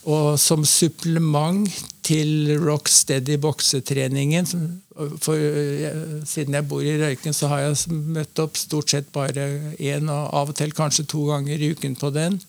Og 0.05 0.37
som 0.39 0.63
supplement 0.63 1.67
til 2.09 2.55
Rocksteady 2.61 3.37
boksetreningen. 3.41 4.47
For 5.21 5.37
eh, 5.37 6.21
siden 6.27 6.57
jeg 6.57 6.67
bor 6.69 6.85
i 6.85 6.97
Røyken, 6.99 7.35
så 7.35 7.51
har 7.51 7.67
jeg 7.67 7.99
møtt 8.17 8.41
opp 8.41 8.57
stort 8.59 8.93
sett 8.93 9.11
bare 9.15 9.75
én, 9.77 10.09
og 10.09 10.33
av 10.41 10.53
og 10.53 10.57
til 10.57 10.73
kanskje 10.75 11.07
to 11.09 11.27
ganger 11.29 11.61
i 11.61 11.73
uken 11.75 11.97
på 11.99 12.11
den. 12.15 12.39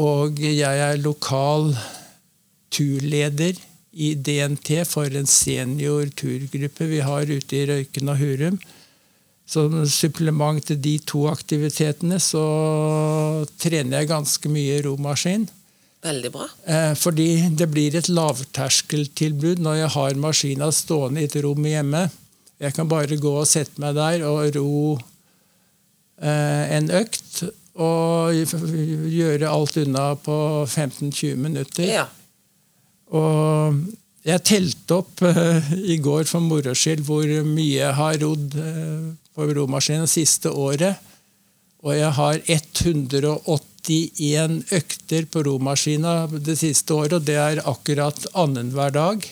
Og 0.00 0.40
jeg 0.40 0.84
er 0.86 1.02
lokal 1.02 1.74
turleder 2.72 3.58
i 3.90 4.12
DNT 4.14 4.84
for 4.86 5.10
en 5.18 5.26
senior 5.28 6.10
turgruppe 6.16 6.86
vi 6.86 7.00
har 7.04 7.30
ute 7.30 7.58
i 7.58 7.64
Røyken 7.68 8.12
og 8.12 8.20
Hurum. 8.22 8.60
Som 9.50 9.80
supplement 9.90 10.62
til 10.62 10.78
de 10.78 10.94
to 11.02 11.24
aktivitetene 11.26 12.20
så 12.22 12.44
trener 13.58 13.98
jeg 13.98 14.12
ganske 14.12 14.52
mye 14.52 14.78
romaskin. 14.86 15.48
Veldig 16.00 16.30
bra. 16.32 16.46
Eh, 16.64 16.92
fordi 16.96 17.28
det 17.60 17.68
blir 17.68 17.96
et 17.96 18.08
lavterskeltilbud 18.08 19.60
når 19.60 19.82
jeg 19.82 19.92
har 19.96 20.20
maskina 20.22 20.70
stående 20.72 21.20
i 21.20 21.28
et 21.28 21.36
rom 21.44 21.66
hjemme. 21.68 22.06
Jeg 22.60 22.76
kan 22.76 22.88
bare 22.88 23.18
gå 23.20 23.32
og 23.42 23.48
sette 23.48 23.80
meg 23.82 23.96
der 23.98 24.24
og 24.28 24.56
ro 24.56 24.70
eh, 24.96 26.76
en 26.78 26.88
økt. 27.02 27.42
Og 27.80 28.32
gjøre 29.12 29.48
alt 29.48 29.76
unna 29.80 30.06
på 30.20 30.36
15-20 30.64 31.36
minutter. 31.40 31.92
Ja. 32.00 32.06
Og 33.12 33.76
jeg 34.24 34.44
telte 34.48 35.00
opp 35.02 35.20
eh, 35.28 35.70
i 35.84 36.00
går 36.00 36.24
for 36.32 36.44
moro 36.44 36.72
skyld 36.76 37.04
hvor 37.04 37.28
mye 37.44 37.76
jeg 37.76 37.96
har 38.00 38.20
rodd 38.24 38.56
på 39.36 39.52
romaskinen 39.52 40.08
det 40.08 40.14
siste 40.16 40.52
året. 40.52 40.96
Og 41.84 41.92
jeg 41.96 42.12
har 42.16 42.40
181 43.90 44.64
økter 44.76 45.26
på 45.30 45.42
romaskina 45.48 46.14
det 46.30 46.58
siste 46.60 46.94
året, 46.94 47.18
og 47.18 47.26
det 47.26 47.38
er 47.40 47.62
akkurat 47.68 48.26
annenhver 48.38 48.92
dag. 48.94 49.24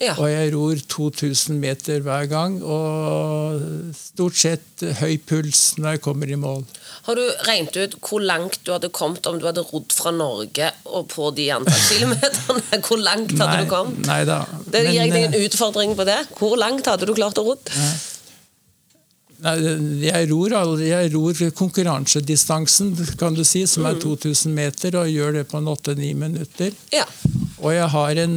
ja. 0.00 0.14
Og 0.16 0.30
jeg 0.30 0.52
ror 0.54 0.78
2000 0.88 1.58
meter 1.60 2.00
hver 2.00 2.24
gang, 2.30 2.54
og 2.64 3.60
stort 3.96 4.38
sett 4.40 4.84
høy 5.02 5.18
puls 5.28 5.74
når 5.76 5.98
jeg 5.98 6.00
kommer 6.06 6.30
i 6.32 6.38
mål. 6.40 6.62
Har 7.04 7.16
du 7.18 7.22
regnet 7.48 7.76
ut 7.76 7.96
hvor 8.04 8.20
langt 8.24 8.58
du 8.64 8.72
hadde 8.72 8.88
kommet 8.96 9.26
om 9.28 9.38
du 9.40 9.44
hadde 9.48 9.64
rodd 9.72 9.92
fra 9.92 10.12
Norge 10.14 10.70
og 10.88 11.08
på 11.12 11.28
de 11.36 11.50
antall 11.52 11.82
kilometerne? 11.90 12.80
Hvor 12.86 13.00
langt 13.02 13.36
hadde 13.36 13.58
du 13.64 13.68
kommet? 13.70 14.00
Nei 14.08 14.22
da. 14.28 14.40
Det 14.72 14.86
gir 14.88 15.04
deg 15.12 15.26
en 15.26 15.36
eh, 15.36 15.44
utfordring 15.48 15.92
på 15.98 16.06
det. 16.08 16.18
Hvor 16.38 16.56
langt 16.60 16.88
hadde 16.88 17.08
du 17.08 17.12
klart 17.16 17.40
å 17.40 17.44
rodd? 17.50 17.72
Nei, 19.40 19.54
jeg 20.04 20.28
ror, 20.28 20.52
jeg 20.84 21.10
ror 21.14 21.38
konkurransedistansen, 21.56 22.92
kan 23.20 23.36
du 23.36 23.40
si, 23.46 23.62
som 23.70 23.86
er 23.88 23.96
2000 24.02 24.52
meter, 24.52 24.98
og 25.00 25.08
gjør 25.08 25.38
det 25.38 25.46
på 25.48 25.60
en 25.60 25.70
8-9 25.72 26.10
minutter. 26.20 26.76
Ja. 26.92 27.06
Og 27.60 27.72
jeg 27.72 27.88
har 27.94 28.20
en 28.24 28.36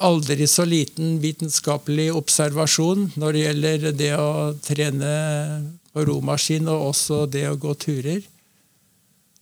aldri 0.00 0.48
så 0.48 0.64
liten 0.68 1.18
vitenskapelig 1.20 2.10
observasjon 2.16 3.10
når 3.20 3.36
det 3.36 3.44
gjelder 3.44 3.86
det 3.96 4.10
å 4.16 4.32
trene 4.64 5.14
på 5.92 6.04
romaskin, 6.08 6.68
og 6.72 6.90
også 6.94 7.24
det 7.28 7.46
å 7.50 7.58
gå 7.60 7.76
turer. 7.80 8.20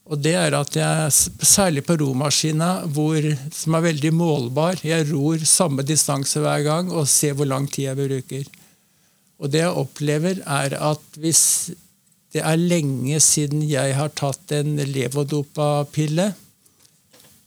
Og 0.09 0.21
det 0.25 0.35
er 0.41 0.55
at 0.57 0.77
jeg, 0.77 1.11
særlig 1.45 1.83
på 1.85 1.99
romaskina, 2.01 2.79
hvor, 2.97 3.23
som 3.53 3.77
er 3.77 3.91
veldig 3.91 4.13
målbar, 4.17 4.81
jeg 4.83 5.11
ror 5.13 5.43
samme 5.47 5.85
distanse 5.87 6.41
hver 6.41 6.65
gang 6.65 6.91
og 6.91 7.11
ser 7.11 7.37
hvor 7.37 7.51
lang 7.51 7.69
tid 7.69 7.91
jeg 7.91 7.99
bruker. 8.01 8.49
Og 9.39 9.53
det 9.53 9.63
jeg 9.63 9.79
opplever, 9.83 10.43
er 10.43 10.75
at 10.75 11.21
hvis 11.21 11.71
det 12.35 12.43
er 12.45 12.61
lenge 12.61 13.21
siden 13.25 13.63
jeg 13.65 13.95
har 13.97 14.13
tatt 14.19 14.53
en 14.57 14.77
levodopa-pille, 14.83 16.33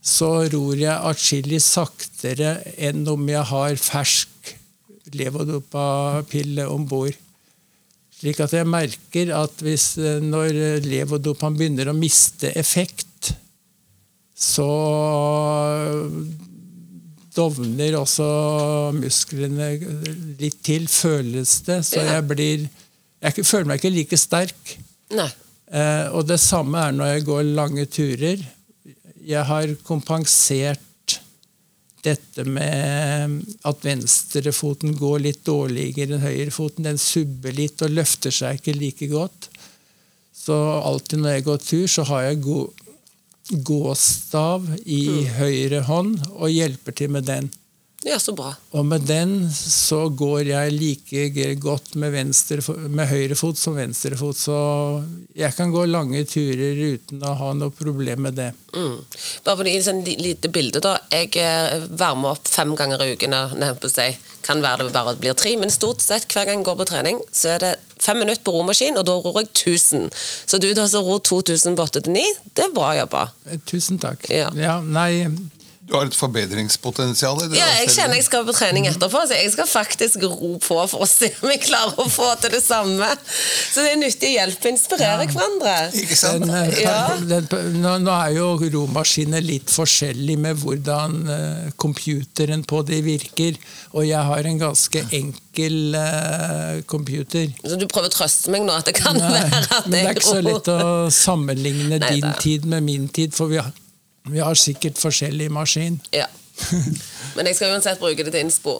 så 0.02 0.32
ror 0.50 0.80
jeg 0.80 1.10
atskillig 1.12 1.60
saktere 1.62 2.56
enn 2.82 3.04
om 3.12 3.28
jeg 3.30 3.44
har 3.52 3.78
fersk 3.78 4.56
levodopa-pille 5.14 6.66
om 6.72 6.88
bord. 6.90 7.14
Slik 8.18 8.42
at 8.42 8.56
jeg 8.56 8.70
merker 8.70 9.32
at 9.34 9.62
hvis, 9.66 9.96
eh, 9.98 10.22
når 10.22 10.82
levodopaen 10.86 11.58
begynner 11.58 11.92
å 11.92 11.98
miste 11.98 12.52
effekt, 12.58 13.34
så 14.38 14.70
dovner 17.36 17.98
også 18.00 18.28
musklene 18.96 19.74
litt 20.42 20.60
til, 20.66 20.88
føles 20.92 21.60
det. 21.68 21.82
Så 21.88 22.04
jeg 22.04 22.28
blir 22.28 22.70
Jeg 23.22 23.46
føler 23.46 23.68
meg 23.70 23.78
ikke 23.78 23.94
like 23.94 24.18
sterk. 24.18 24.78
Nei. 25.14 25.30
Eh, 25.72 26.08
og 26.12 26.26
det 26.26 26.40
samme 26.42 26.80
er 26.88 26.96
når 26.96 27.12
jeg 27.12 27.28
går 27.28 27.44
lange 27.54 27.86
turer. 27.86 28.42
Jeg 29.22 29.46
har 29.46 29.76
kompensert 29.86 30.82
dette 32.02 32.44
med 32.50 33.38
at 33.68 33.86
venstrefoten 33.86 34.96
går 34.98 35.22
litt 35.28 35.44
dårligere 35.46 36.18
enn 36.18 36.26
høyrefoten. 36.26 36.88
Den 36.90 36.98
subber 37.02 37.54
litt 37.56 37.84
og 37.86 37.94
løfter 37.94 38.34
seg 38.34 38.58
ikke 38.58 38.78
like 38.80 39.10
godt. 39.12 39.52
Så 40.34 40.56
alltid 40.58 41.22
når 41.22 41.38
jeg 41.38 41.46
går 41.46 41.62
tur, 41.62 41.88
så 41.94 42.06
har 42.10 42.26
jeg 42.26 42.42
gå, 42.48 42.58
gåstav 43.52 44.68
i 44.86 45.26
høyre 45.38 45.84
hånd 45.88 46.20
og 46.32 46.52
hjelper 46.52 46.96
til 46.96 47.12
med 47.14 47.28
den. 47.30 47.52
Ja, 48.04 48.18
så 48.20 48.34
bra. 48.34 48.50
Og 48.74 48.86
med 48.86 49.04
den 49.06 49.34
så 49.54 50.08
går 50.10 50.48
jeg 50.50 50.74
like 50.74 51.52
godt 51.62 51.94
med, 52.02 52.16
venstre, 52.16 52.64
med 52.90 53.06
høyre 53.12 53.38
fot 53.38 53.60
som 53.62 53.78
venstre 53.78 54.18
fot. 54.18 54.40
Så 54.40 54.56
jeg 55.38 55.54
kan 55.54 55.70
gå 55.74 55.86
lange 55.86 56.24
turer 56.26 56.82
uten 56.96 57.22
å 57.22 57.36
ha 57.38 57.52
noe 57.54 57.74
problem 57.78 58.26
med 58.26 58.40
det. 58.42 58.50
Mm. 58.74 58.98
Bare 59.46 59.60
for 59.60 59.68
å 59.68 59.70
gi 59.70 59.78
et 59.78 59.86
sånn 59.86 60.02
lite 60.02 60.50
bilde, 60.50 60.82
da. 60.82 60.96
Jeg 61.14 61.30
eh, 61.44 61.86
varmer 61.94 62.34
opp 62.34 62.50
fem 62.50 62.74
ganger 62.80 63.06
i 63.06 63.14
uken. 63.14 63.38
nevnt 63.62 63.84
på 63.86 63.94
seg. 63.94 64.18
Kan 64.52 64.64
være 64.66 64.84
det 64.84 64.92
bare 64.96 65.16
blir 65.16 65.36
tre, 65.40 65.54
men 65.60 65.72
stort 65.72 66.04
sett 66.04 66.28
hver 66.28 66.50
gang 66.50 66.60
jeg 66.60 66.68
går 66.68 66.80
på 66.82 66.88
trening, 66.90 67.22
så 67.32 67.54
er 67.54 67.64
det 67.64 67.72
fem 68.02 68.20
minutter 68.20 68.44
på 68.44 68.52
romaskin, 68.58 68.98
og 69.00 69.06
da 69.08 69.16
ror 69.16 69.40
jeg 69.40 69.48
1000. 69.54 70.10
Så 70.50 70.60
du 70.60 70.68
da 70.76 70.88
som 70.92 71.06
ror 71.08 71.22
2000 71.24 71.78
på 71.80 71.86
8 71.88 72.02
til 72.04 72.18
9, 72.18 72.26
det 72.60 72.66
er 72.68 72.74
bra 72.76 72.92
jobba. 72.98 73.30
Eh, 73.48 73.62
Tusen 73.70 74.02
takk. 74.02 74.28
Ja. 74.28 74.50
nei, 74.84 75.24
Du 75.92 75.98
har 75.98 76.08
et 76.08 76.16
forbedringspotensial 76.16 77.42
i 77.44 77.48
det. 77.52 77.58
Ja, 77.60 77.66
jeg 77.82 77.90
kjenner 77.92 78.16
jeg 78.16 78.24
skal 78.24 78.46
på 78.48 78.54
trening 78.56 78.86
etterpå, 78.88 79.26
så 79.28 79.36
jeg 79.36 79.52
skal 79.52 79.68
faktisk 79.68 80.22
ro 80.24 80.54
på 80.64 80.78
for 80.88 81.04
å 81.04 81.08
se 81.10 81.28
om 81.42 81.52
jeg 81.52 81.60
klarer 81.66 82.00
å 82.00 82.06
få 82.08 82.30
til 82.40 82.54
det 82.54 82.62
samme. 82.64 83.10
Så 83.28 83.84
det 83.84 83.92
er 83.92 84.00
nyttig 84.00 84.30
å 84.30 84.38
hjelpe 84.38 84.70
og 84.70 84.72
inspirere 84.72 85.28
hverandre. 85.34 85.74
Ikke 86.00 86.16
sant? 86.16 86.48
den, 86.48 86.56
eh, 86.56 86.80
Ja. 86.86 86.96
den, 87.34 87.50
nå, 87.84 87.98
nå 88.06 88.14
er 88.16 88.38
jo 88.38 88.48
romaskiner 88.78 89.44
litt 89.44 89.68
forskjellig 89.74 90.38
med 90.40 90.64
hvordan 90.64 91.20
uh, 91.28 91.68
computeren 91.76 92.64
på 92.64 92.82
det 92.88 93.02
virker. 93.04 93.60
Og 93.92 94.08
jeg 94.08 94.32
har 94.32 94.48
en 94.48 94.64
ganske 94.64 95.04
enkel 95.20 96.00
uh, 96.00 96.80
computer. 96.88 97.52
Så 97.68 97.76
du 97.76 97.84
prøver 97.92 98.08
å 98.08 98.16
trøste 98.16 98.56
meg 98.56 98.64
nå 98.64 98.80
at 98.80 98.88
det 98.88 98.96
kan 98.96 99.20
Nei, 99.20 99.28
være 99.36 99.60
at 99.60 99.76
jeg 99.76 99.92
men 99.92 99.98
det 99.98 100.08
er 100.08 100.16
ikke 100.16 100.30
så 100.30 100.42
lett 100.48 100.72
å 100.72 100.82
sammenligne 101.12 102.00
Nei, 102.06 102.16
din 102.16 102.32
tid 102.40 102.72
med 102.78 102.88
min 102.88 103.12
tid, 103.12 103.36
for 103.36 103.52
vi 103.52 103.60
har, 103.60 103.76
vi 104.30 104.40
har 104.40 104.56
sikkert 104.56 105.00
forskjellig 105.02 105.50
maskin. 105.54 106.00
Ja. 106.14 106.28
Men 107.36 107.48
jeg 107.48 107.58
skal 107.58 107.74
uansett 107.74 108.00
bruke 108.02 108.26
det 108.26 108.34
til 108.34 108.44
innspo. 108.46 108.76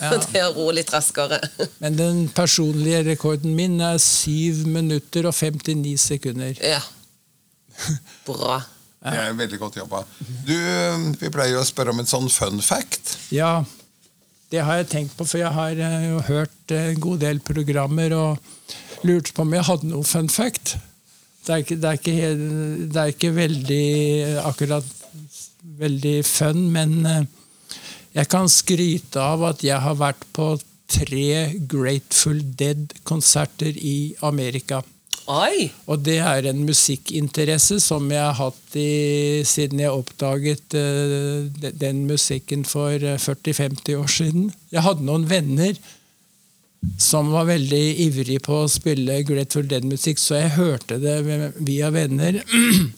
Ja. 0.00 0.12
til 0.26 0.42
å 0.44 0.52
ro 0.56 0.68
litt 0.74 0.92
raskere. 0.92 1.38
Men 1.82 1.96
den 1.98 2.22
personlige 2.34 3.04
rekorden 3.12 3.56
min 3.56 3.80
er 3.80 4.00
7 4.02 4.66
minutter 4.68 5.28
og 5.30 5.36
59 5.36 5.96
sekunder. 6.02 6.58
Ja. 6.60 6.82
Bra. 8.26 8.60
Det 9.02 9.18
er 9.18 9.32
veldig 9.34 9.58
godt 9.58 9.78
jobba. 9.80 10.04
Du, 10.46 10.54
Vi 11.18 11.30
pleier 11.34 11.56
jo 11.56 11.62
å 11.62 11.66
spørre 11.66 11.94
om 11.94 12.02
en 12.02 12.10
sånn 12.10 12.28
fun 12.30 12.60
fact. 12.62 13.16
Ja, 13.34 13.64
det 14.52 14.62
har 14.62 14.78
jeg 14.78 14.90
tenkt 14.92 15.16
på, 15.16 15.26
for 15.26 15.40
jeg 15.40 15.50
har 15.50 15.78
eh, 15.80 16.08
jo 16.12 16.20
hørt 16.28 16.74
en 16.76 17.00
god 17.02 17.22
del 17.24 17.40
programmer 17.42 18.14
og 18.14 19.06
lurte 19.08 19.34
på 19.34 19.42
om 19.46 19.54
jeg 19.56 19.66
hadde 19.66 19.90
noe 19.90 20.06
fun 20.06 20.28
fact. 20.30 20.76
Det 21.42 21.52
er 21.54 21.62
ikke, 21.64 21.76
det 21.82 21.88
er 21.88 21.98
ikke, 21.98 22.16
helt- 22.16 22.92
det 22.94 23.00
er 23.02 23.14
ikke 23.14 23.32
veldig 23.34 23.86
akkurat 24.46 24.84
veldig 25.82 26.18
fun, 26.26 26.66
men 26.74 27.06
eh, 27.06 27.24
jeg 28.14 28.28
kan 28.30 28.48
skryte 28.50 29.20
av 29.20 29.42
at 29.48 29.64
jeg 29.64 29.80
har 29.80 29.98
vært 29.98 30.22
på 30.36 30.52
tre 30.92 31.28
Grateful 31.70 32.42
Dead-konserter 32.58 33.72
i 33.78 34.14
Amerika. 34.22 34.82
Oi! 35.30 35.70
Og 35.86 36.02
det 36.02 36.18
er 36.18 36.48
en 36.50 36.64
musikkinteresse 36.66 37.78
som 37.80 38.08
jeg 38.10 38.20
har 38.20 38.34
hatt 38.36 38.76
i, 38.76 39.42
siden 39.46 39.80
jeg 39.80 39.94
oppdaget 39.94 40.74
uh, 40.74 41.46
den 41.78 42.04
musikken 42.10 42.66
for 42.68 42.90
eh, 42.98 43.20
40-50 43.22 43.96
år 44.02 44.10
siden. 44.10 44.48
Jeg 44.74 44.82
hadde 44.84 45.06
noen 45.06 45.28
venner 45.30 45.78
som 46.98 47.30
var 47.30 47.46
veldig 47.46 47.82
ivrig 48.02 48.40
på 48.42 48.56
å 48.64 48.70
spille 48.70 49.20
Grateful 49.26 49.68
Dead-musikk, 49.70 50.18
så 50.18 50.40
jeg 50.40 50.54
hørte 50.56 50.98
det 51.02 51.16
via 51.62 51.90
venner. 51.94 52.40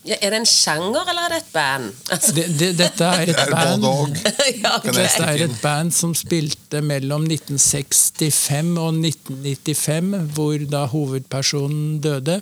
Ja, 0.04 0.16
er 0.20 0.34
det 0.34 0.40
en 0.42 0.48
sjanger, 0.48 1.04
eller 1.08 1.26
er 1.26 1.32
det 1.32 1.38
et 1.42 1.52
band? 1.52 1.92
Altså, 2.12 2.32
Det, 2.36 2.44
det, 2.60 2.70
dette 2.76 3.08
er 3.08 3.32
et 3.32 3.52
band 3.52 3.84
ja, 4.62 4.74
okay. 4.76 4.92
Dette 4.96 5.28
er 5.28 5.44
et 5.46 5.56
band 5.62 5.94
som 5.96 6.12
spilte 6.16 6.82
mellom 6.84 7.24
1965 7.28 8.74
og 8.80 8.98
1995, 9.00 10.12
hvor 10.36 10.66
da 10.68 10.84
hovedpersonen 10.92 11.98
døde. 12.04 12.40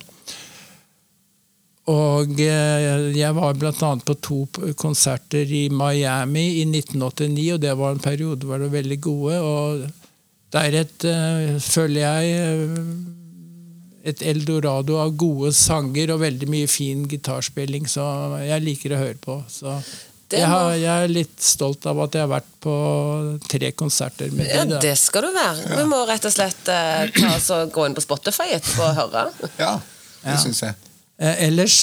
Og 1.90 2.38
eh, 2.38 3.08
jeg 3.18 3.34
var 3.34 3.56
bl.a. 3.58 3.72
på 4.06 4.14
to 4.22 4.44
konserter 4.78 5.50
i 5.50 5.64
Miami 5.70 6.44
i 6.60 6.66
1989, 6.68 7.48
og 7.56 7.62
det 7.64 7.74
var 7.78 7.96
en 7.96 8.04
periode 8.04 8.46
hvor 8.46 8.62
det 8.62 8.70
var 8.70 8.78
veldig 8.78 9.00
gode. 9.02 9.40
Og 9.42 10.01
det 10.52 10.62
er 10.68 10.74
et, 10.82 11.04
eh, 11.08 11.58
føler 11.64 12.00
jeg, 12.04 12.36
eh, 12.36 14.08
et 14.12 14.22
eldorado 14.26 14.96
av 14.98 15.12
gode 15.16 15.52
sanger 15.54 16.10
og 16.14 16.20
veldig 16.24 16.48
mye 16.50 16.68
fin 16.70 17.04
gitarspilling, 17.08 17.86
så 17.88 18.04
jeg 18.42 18.64
liker 18.64 18.94
å 18.96 18.98
høre 19.02 19.18
på. 19.22 19.36
Så 19.48 19.76
jeg, 20.32 20.42
har, 20.48 20.72
jeg 20.74 21.04
er 21.06 21.12
litt 21.12 21.38
stolt 21.44 21.86
av 21.86 22.00
at 22.02 22.16
jeg 22.18 22.24
har 22.24 22.32
vært 22.32 22.50
på 22.64 22.74
tre 23.52 23.70
konserter 23.78 24.32
med 24.34 24.48
Ja, 24.50 24.64
de. 24.64 24.78
det 24.82 24.96
skal 24.98 25.28
du 25.28 25.32
være. 25.36 25.76
Vi 25.78 25.84
må 25.90 26.02
rett 26.08 26.24
og 26.28 26.32
slett 26.34 26.68
eh, 26.72 27.06
ta 27.14 27.34
oss 27.36 27.50
og 27.54 27.70
gå 27.74 27.86
inn 27.88 27.94
på 27.98 28.02
Spotify 28.04 28.48
etterpå 28.56 28.88
og 28.90 28.96
høre. 28.98 29.26
Ja, 29.60 29.74
det 30.24 30.34
Ja. 30.34 30.38
syns 30.42 30.62
jeg. 30.66 30.74
Eh, 31.22 31.46
ellers 31.46 31.80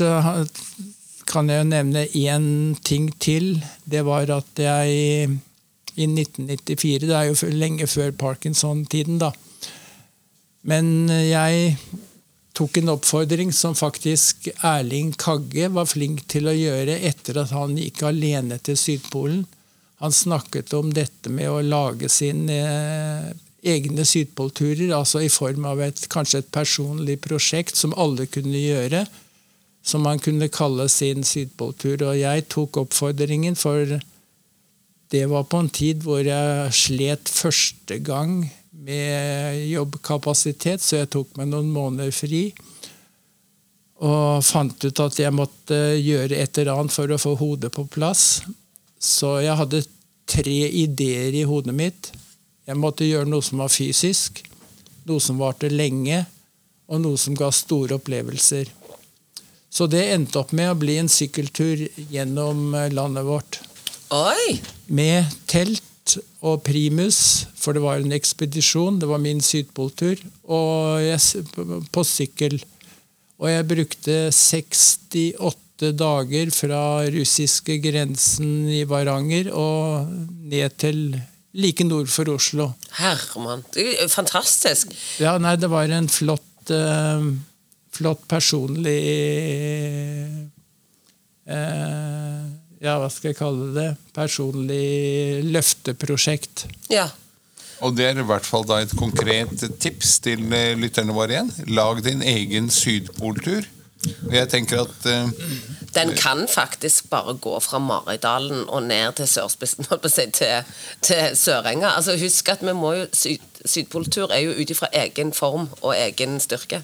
kan 1.30 1.48
jeg 1.48 1.62
jo 1.62 1.70
nevne 1.70 2.08
én 2.18 2.48
ting 2.84 3.12
til. 3.22 3.62
Det 3.88 4.02
var 4.04 4.30
at 4.34 4.60
jeg 4.60 5.40
i 6.00 6.08
1994 6.08 7.08
Det 7.10 7.16
er 7.16 7.30
jo 7.30 7.52
lenge 7.54 7.88
før 7.92 8.14
Parkinson-tiden, 8.16 9.20
da. 9.22 9.34
Men 10.70 11.10
jeg 11.10 11.76
tok 12.60 12.80
en 12.82 12.92
oppfordring 12.96 13.54
som 13.56 13.76
faktisk 13.78 14.50
Erling 14.68 15.14
Kagge 15.20 15.70
var 15.72 15.88
flink 15.88 16.26
til 16.32 16.50
å 16.50 16.56
gjøre 16.56 16.98
etter 17.08 17.40
at 17.44 17.54
han 17.56 17.78
gikk 17.80 18.04
alene 18.10 18.58
til 18.64 18.76
Sydpolen. 18.80 19.46
Han 20.04 20.16
snakket 20.16 20.74
om 20.76 20.92
dette 20.96 21.32
med 21.32 21.52
å 21.52 21.62
lage 21.64 22.10
sine 22.12 22.58
eh, 22.60 23.32
egne 23.64 24.06
sydpolturer, 24.08 24.94
altså 24.96 25.24
i 25.24 25.32
form 25.32 25.66
av 25.68 25.82
et, 25.84 26.06
kanskje 26.12 26.44
et 26.44 26.52
personlig 26.56 27.18
prosjekt 27.24 27.76
som 27.76 27.96
alle 28.00 28.28
kunne 28.32 28.60
gjøre, 28.60 29.04
som 29.84 30.04
man 30.08 30.22
kunne 30.24 30.48
kalle 30.52 30.88
sin 30.92 31.26
sydpoltur. 31.28 31.98
Og 32.08 32.16
jeg 32.20 32.48
tok 32.52 32.80
oppfordringen, 32.86 33.60
for 33.60 34.00
det 35.10 35.26
var 35.26 35.48
på 35.50 35.64
en 35.64 35.70
tid 35.74 36.04
hvor 36.06 36.22
jeg 36.22 36.74
slet 36.76 37.30
første 37.34 37.98
gang 38.06 38.44
med 38.86 39.64
jobbkapasitet, 39.70 40.82
så 40.82 41.02
jeg 41.02 41.10
tok 41.16 41.34
meg 41.40 41.50
noen 41.50 41.72
måneder 41.74 42.14
fri. 42.14 42.50
Og 44.00 44.46
fant 44.46 44.86
ut 44.86 45.02
at 45.04 45.18
jeg 45.20 45.36
måtte 45.36 45.78
gjøre 45.98 46.38
et 46.38 46.62
eller 46.62 46.78
annet 46.78 46.96
for 46.96 47.12
å 47.12 47.20
få 47.20 47.34
hodet 47.40 47.74
på 47.76 47.88
plass. 47.92 48.44
Så 49.02 49.40
jeg 49.44 49.58
hadde 49.60 49.84
tre 50.30 50.60
ideer 50.70 51.36
i 51.36 51.46
hodet 51.48 51.76
mitt. 51.76 52.12
Jeg 52.70 52.78
måtte 52.80 53.08
gjøre 53.08 53.28
noe 53.28 53.44
som 53.44 53.64
var 53.64 53.74
fysisk, 53.74 54.44
noe 55.10 55.24
som 55.24 55.42
varte 55.42 55.72
lenge, 55.74 56.22
og 56.90 57.02
noe 57.02 57.18
som 57.22 57.36
ga 57.38 57.50
store 57.54 57.98
opplevelser. 57.98 58.70
Så 59.70 59.86
det 59.90 60.06
endte 60.14 60.40
opp 60.42 60.54
med 60.58 60.72
å 60.72 60.78
bli 60.78 60.96
en 61.02 61.12
sykkeltur 61.12 61.88
gjennom 62.10 62.72
landet 62.94 63.26
vårt. 63.26 63.60
Oi! 64.16 64.58
Med 64.90 65.30
telt 65.50 66.16
og 66.42 66.64
primus, 66.66 67.46
for 67.60 67.76
det 67.78 67.84
var 67.84 68.02
en 68.02 68.16
ekspedisjon. 68.16 68.98
Det 69.02 69.10
var 69.10 69.22
min 69.22 69.42
sydpoltur. 69.46 70.18
Og 70.50 71.02
jeg, 71.04 71.46
på- 71.94 72.06
sykkel. 72.08 72.58
Og 73.40 73.50
jeg 73.52 73.68
brukte 73.70 74.16
68 74.34 75.94
dager 75.96 76.50
fra 76.52 76.82
russiske 77.14 77.78
grensen 77.84 78.66
i 78.74 78.82
Varanger 78.90 79.52
og 79.56 80.10
ned 80.50 80.74
til 80.82 81.14
like 81.54 81.86
nord 81.88 82.10
for 82.12 82.28
Oslo. 82.34 82.72
Herman, 82.98 83.64
er 83.80 84.10
fantastisk. 84.12 84.92
Ja, 85.22 85.38
nei, 85.40 85.56
det 85.56 85.70
var 85.72 85.88
en 85.94 86.10
flott, 86.12 86.74
eh, 86.74 87.24
flott 87.96 88.26
personlig 88.30 88.98
eh, 91.48 92.44
Ja, 92.80 92.96
hva 93.02 93.10
skal 93.12 93.34
jeg 93.34 93.40
kalle 93.42 93.74
det? 93.76 93.90
Personlig 94.16 95.44
løfteprosjekt. 95.52 96.68
Ja. 96.92 97.10
Og 97.84 97.96
det 97.96 98.06
er 98.10 98.20
i 98.20 98.28
hvert 98.28 98.48
fall 98.48 98.66
da 98.68 98.80
et 98.84 98.96
konkret 99.00 99.66
tips 99.80 100.18
til 100.24 100.46
eh, 100.56 100.78
lytterne 100.80 101.16
våre 101.16 101.36
igjen. 101.36 101.52
Lag 101.76 102.00
din 102.04 102.24
egen 102.24 102.72
sydpoltur. 102.72 103.68
Og 104.30 104.32
jeg 104.32 104.48
tenker 104.48 104.86
at 104.86 105.08
uh, 105.12 105.32
Den 105.92 106.14
kan 106.16 106.46
faktisk 106.48 107.10
bare 107.12 107.34
gå 107.36 107.58
fra 107.60 107.82
Maridalen 107.84 108.62
og 108.70 108.84
ned 108.88 109.18
til 109.20 109.28
sørspissen, 109.28 109.86
holdt 109.90 110.06
på 110.06 110.08
å 110.08 110.14
si, 110.14 110.26
til, 110.32 110.72
til 111.04 111.36
Sørenga. 111.36 111.98
Altså, 111.98 112.16
husk 112.20 112.54
at 112.54 112.64
vi 112.64 112.76
må 112.78 112.94
jo, 112.96 113.10
syd, 113.12 113.44
Sydpoltur 113.66 114.32
er 114.32 114.46
jo 114.46 114.56
ut 114.56 114.72
ifra 114.72 114.88
egen 114.96 115.34
form 115.36 115.68
og 115.82 115.92
egen 115.98 116.40
styrke. 116.40 116.80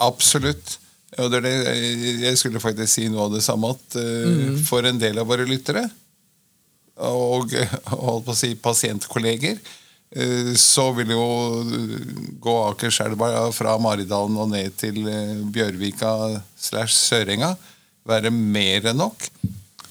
absolutt 0.00 0.76
og 1.18 1.32
det 1.32 1.40
det, 1.42 1.54
Jeg 2.22 2.38
skulle 2.38 2.62
faktisk 2.62 2.92
si 2.92 3.08
noe 3.10 3.26
av 3.26 3.34
det 3.34 3.42
samme. 3.42 3.72
At 3.74 3.98
mm. 3.98 4.60
for 4.68 4.86
en 4.86 5.00
del 5.00 5.18
av 5.18 5.26
våre 5.30 5.48
lyttere, 5.48 5.88
og 7.00 7.54
eh, 7.56 7.76
holdt 8.04 8.26
på 8.26 8.34
å 8.34 8.38
si 8.38 8.54
pasientkolleger, 8.60 9.58
eh, 10.14 10.52
så 10.58 10.90
vil 10.96 11.14
jo 11.16 11.24
gå 12.42 12.56
Akerselva 12.68 13.48
fra 13.56 13.76
Maridalen 13.82 14.38
og 14.40 14.52
ned 14.52 14.76
til 14.80 15.02
eh, 15.08 15.38
Bjørvika 15.54 16.12
slash 16.60 16.94
Sørenga 16.96 17.54
være 18.08 18.32
mer 18.32 18.90
enn 18.90 19.00
nok. 19.00 19.28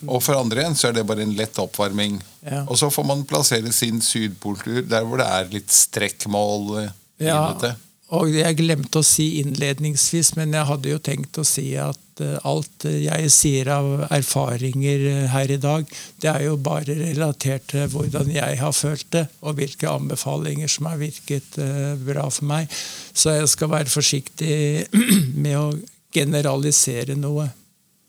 Og 0.08 0.22
for 0.24 0.40
andre 0.40 0.64
igjen 0.64 0.78
så 0.80 0.90
er 0.90 0.96
det 0.96 1.08
bare 1.08 1.26
en 1.26 1.36
lett 1.36 1.58
oppvarming. 1.60 2.20
Ja. 2.46 2.64
Og 2.70 2.78
så 2.80 2.88
får 2.94 3.06
man 3.08 3.26
plassere 3.28 3.72
sin 3.76 4.00
sydpoltur 4.04 4.86
der 4.88 5.04
hvor 5.08 5.20
det 5.20 5.28
er 5.28 5.52
litt 5.52 5.74
strekkmål 5.76 6.70
eh, 6.86 6.92
Ja, 7.28 7.42
innete. 7.50 7.76
Og 8.15 8.32
jeg 8.34 8.58
glemte 8.58 9.02
å 9.02 9.06
si 9.06 9.36
innledningsvis, 9.43 10.34
men 10.38 10.56
jeg 10.58 10.65
hadde 10.65 10.89
jo 10.89 11.02
tenkt 11.04 11.38
å 11.38 11.45
si 11.45 11.67
at 11.78 12.24
eh, 12.24 12.39
alt 12.48 12.88
jeg 12.89 13.30
sier 13.34 13.69
av 13.69 14.08
erfaringer 14.08 15.06
eh, 15.12 15.28
her 15.30 15.54
i 15.54 15.60
dag, 15.62 15.86
det 16.24 16.32
er 16.32 16.48
jo 16.48 16.56
bare 16.58 16.95
relatert 16.98 17.67
til 17.69 17.86
hvordan 17.93 18.32
jeg 18.34 18.58
har 18.63 18.74
følt 18.74 19.06
det, 19.13 19.28
og 19.45 19.60
hvilke 19.62 19.93
anbefalinger 19.93 20.72
som 20.74 20.89
har 20.89 20.98
virket 21.02 21.62
eh, 21.62 21.93
bra 22.02 22.26
for 22.34 22.50
meg. 22.50 22.74
Så 23.13 23.38
jeg 23.38 23.54
skal 23.54 23.74
være 23.76 23.93
forsiktig 23.93 24.89
med 25.45 25.60
å 25.60 25.69
generalisere 26.15 27.13
noe. 27.13 27.52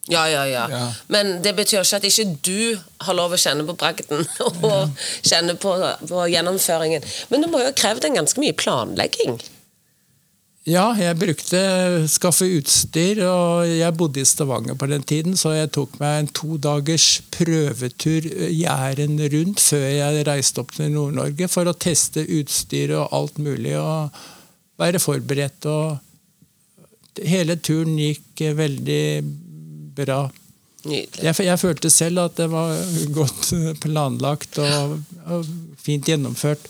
Ja, 0.09 0.25
ja, 0.33 0.47
ja, 0.49 0.65
Ja. 0.73 0.83
Men 1.13 1.43
det 1.45 1.53
betyr 1.61 1.85
ikke 1.85 2.01
at 2.01 2.09
ikke 2.09 2.29
du 2.41 2.81
har 3.05 3.15
lov 3.15 3.37
å 3.37 3.39
kjenne 3.39 3.69
på 3.69 3.77
bragden 3.77 4.25
og 4.73 4.97
kjenne 5.21 5.61
på, 5.61 5.77
på 6.09 6.27
gjennomføringen. 6.33 7.05
Men 7.29 7.45
det 7.45 7.53
må 7.53 7.61
jo 7.61 7.69
ha 7.69 7.77
krevd 7.77 8.09
en 8.09 8.23
ganske 8.23 8.41
mye 8.41 8.57
planlegging. 8.57 9.37
Ja, 10.69 10.91
jeg 10.93 11.17
brukte 11.17 11.61
skaffe 12.13 12.45
utstyr, 12.59 13.23
og 13.25 13.65
jeg 13.65 13.97
bodde 13.97 14.21
i 14.21 14.27
Stavanger 14.29 14.77
på 14.77 14.91
den 14.91 15.05
tiden, 15.09 15.37
så 15.41 15.55
jeg 15.57 15.71
tok 15.73 15.95
meg 16.03 16.19
en 16.19 16.29
to 16.37 16.59
dagers 16.61 17.23
prøvetur 17.33 18.29
Jæren 18.53 19.17
rundt 19.33 19.63
før 19.65 19.87
jeg 19.89 20.27
reiste 20.29 20.61
opp 20.61 20.75
til 20.77 20.93
Nord-Norge 20.93 21.49
for 21.49 21.71
å 21.71 21.77
teste 21.81 22.27
utstyr 22.29 22.93
og 22.99 23.17
alt 23.17 23.41
mulig 23.41 23.73
og 23.81 24.13
være 24.81 25.01
forberedt. 25.01 25.65
Og 25.65 27.25
hele 27.25 27.57
turen 27.57 27.97
gikk 27.97 28.45
veldig 28.61 29.03
bra. 29.97 30.27
Jeg, 30.85 31.35
jeg 31.41 31.61
følte 31.61 31.89
selv 31.93 32.27
at 32.27 32.37
det 32.37 32.51
var 32.53 32.77
godt 33.17 33.55
planlagt 33.85 34.61
og, 34.61 34.99
og 35.25 35.49
fint 35.81 36.13
gjennomført. 36.13 36.69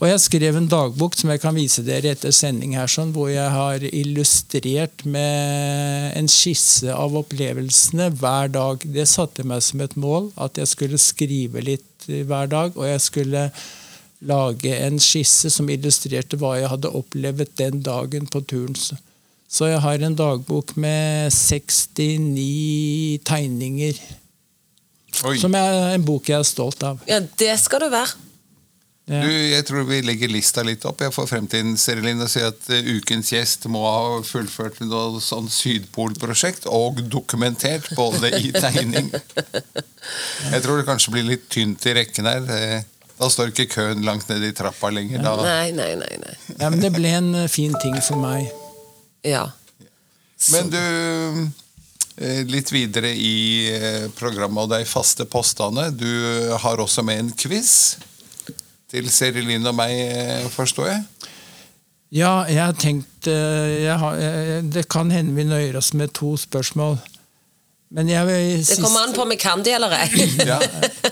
Og 0.00 0.08
jeg 0.08 0.20
skrev 0.24 0.56
en 0.56 0.68
dagbok 0.70 1.12
som 1.18 1.28
jeg 1.28 1.42
kan 1.42 1.52
vise 1.52 1.82
dere 1.84 2.14
etter 2.14 2.32
sending, 2.32 2.72
her, 2.78 2.88
sånn, 2.88 3.10
hvor 3.12 3.28
jeg 3.28 3.52
har 3.52 3.82
illustrert 3.84 5.04
med 5.04 6.14
en 6.16 6.30
skisse 6.32 6.88
av 6.88 7.18
opplevelsene 7.20 8.06
hver 8.16 8.48
dag. 8.54 8.80
Det 8.80 9.04
satte 9.10 9.44
meg 9.44 9.60
som 9.66 9.82
et 9.84 9.96
mål 10.00 10.30
at 10.40 10.56
jeg 10.56 10.70
skulle 10.72 11.00
skrive 11.00 11.60
litt 11.66 12.08
hver 12.08 12.48
dag. 12.48 12.72
Og 12.80 12.88
jeg 12.88 13.02
skulle 13.04 13.42
lage 14.24 14.72
en 14.86 14.96
skisse 15.04 15.52
som 15.52 15.68
illustrerte 15.68 16.40
hva 16.40 16.54
jeg 16.56 16.72
hadde 16.72 16.94
opplevd 16.96 17.52
den 17.60 17.84
dagen 17.84 18.24
på 18.32 18.40
turen. 18.48 18.80
Så 18.80 19.68
jeg 19.68 19.84
har 19.84 20.00
en 20.00 20.16
dagbok 20.16 20.78
med 20.80 21.28
69 21.36 23.20
tegninger. 23.28 24.00
Oi. 25.28 25.36
Som 25.36 25.52
er 25.60 25.92
en 25.92 26.08
bok 26.08 26.32
jeg 26.32 26.40
er 26.40 26.48
stolt 26.48 26.88
av. 26.88 27.04
Ja, 27.04 27.20
det 27.20 27.52
skal 27.60 27.84
du 27.84 27.90
være. 27.92 28.29
Ja. 29.10 29.24
Du, 29.26 29.30
jeg 29.32 29.64
tror 29.66 29.88
vi 29.88 29.96
legger 30.06 30.30
lista 30.30 30.62
litt 30.62 30.84
opp 30.86 31.00
jeg 31.02 31.10
for 31.10 31.26
fremtiden, 31.26 31.72
Serilin, 31.80 32.20
og 32.22 32.28
sier 32.30 32.52
at 32.52 32.68
eh, 32.70 32.86
ukens 32.94 33.32
gjest 33.34 33.64
må 33.66 33.80
ha 33.82 34.20
fullført 34.22 34.76
noe 34.84 35.18
sånn 35.24 35.48
Sydpolprosjekt 35.50 36.68
og 36.70 37.00
dokumentert 37.10 37.88
både 37.98 38.30
i 38.38 38.52
tegning. 38.64 39.08
Jeg 39.10 40.62
tror 40.62 40.78
det 40.78 40.86
kanskje 40.86 41.14
blir 41.16 41.26
litt 41.26 41.48
tynt 41.50 41.86
i 41.90 41.94
rekken 41.98 42.30
her. 42.30 42.46
Eh, 42.54 42.80
Da 43.20 43.26
står 43.28 43.50
ikke 43.50 43.66
køen 43.74 44.04
langt 44.06 44.30
nede 44.30 44.46
i 44.48 44.54
trappa 44.56 44.88
lenger. 44.94 45.20
Da. 45.26 45.32
Nei, 45.44 45.72
nei, 45.76 45.90
nei. 45.98 46.14
nei. 46.22 46.36
Ja, 46.54 46.70
men 46.70 46.78
det 46.80 46.92
ble 46.94 47.10
en 47.18 47.34
eh, 47.42 47.48
fin 47.52 47.74
ting 47.82 47.98
for 48.06 48.16
meg. 48.22 48.46
Ja. 49.26 49.42
Men 50.54 50.70
du, 50.72 51.50
litt 52.48 52.70
videre 52.72 53.10
i 53.12 53.34
programmet 54.16 54.64
og 54.64 54.70
de 54.72 54.86
faste 54.88 55.26
postene. 55.28 55.90
Du 55.92 56.08
har 56.62 56.80
også 56.80 57.04
med 57.04 57.26
en 57.26 57.34
quiz 57.36 57.74
til 58.90 59.10
Serilin 59.12 59.66
og 59.70 59.76
meg, 59.78 59.94
eh, 59.94 60.48
forstår 60.52 60.90
jeg? 60.90 61.04
Ja, 62.10 62.42
jeg 62.50 62.58
har 62.64 62.74
tenkt 62.74 63.28
eh, 63.30 63.86
jeg 63.86 63.96
har, 64.02 64.18
jeg, 64.18 64.64
Det 64.74 64.88
kan 64.90 65.12
hende 65.14 65.36
vi 65.36 65.46
nøyer 65.46 65.78
oss 65.78 65.92
med 65.94 66.10
to 66.16 66.34
spørsmål. 66.40 66.98
Men 67.94 68.10
jeg 68.10 68.26
vil 68.26 68.66
Det 68.66 68.78
kommer 68.82 69.06
an 69.06 69.14
på 69.14 69.22
om 69.22 69.30
vi 69.30 69.38
kan 69.38 69.62
det 69.66 69.74
eller 69.74 69.94
ei. 69.94 70.26
Ja. 70.50 70.58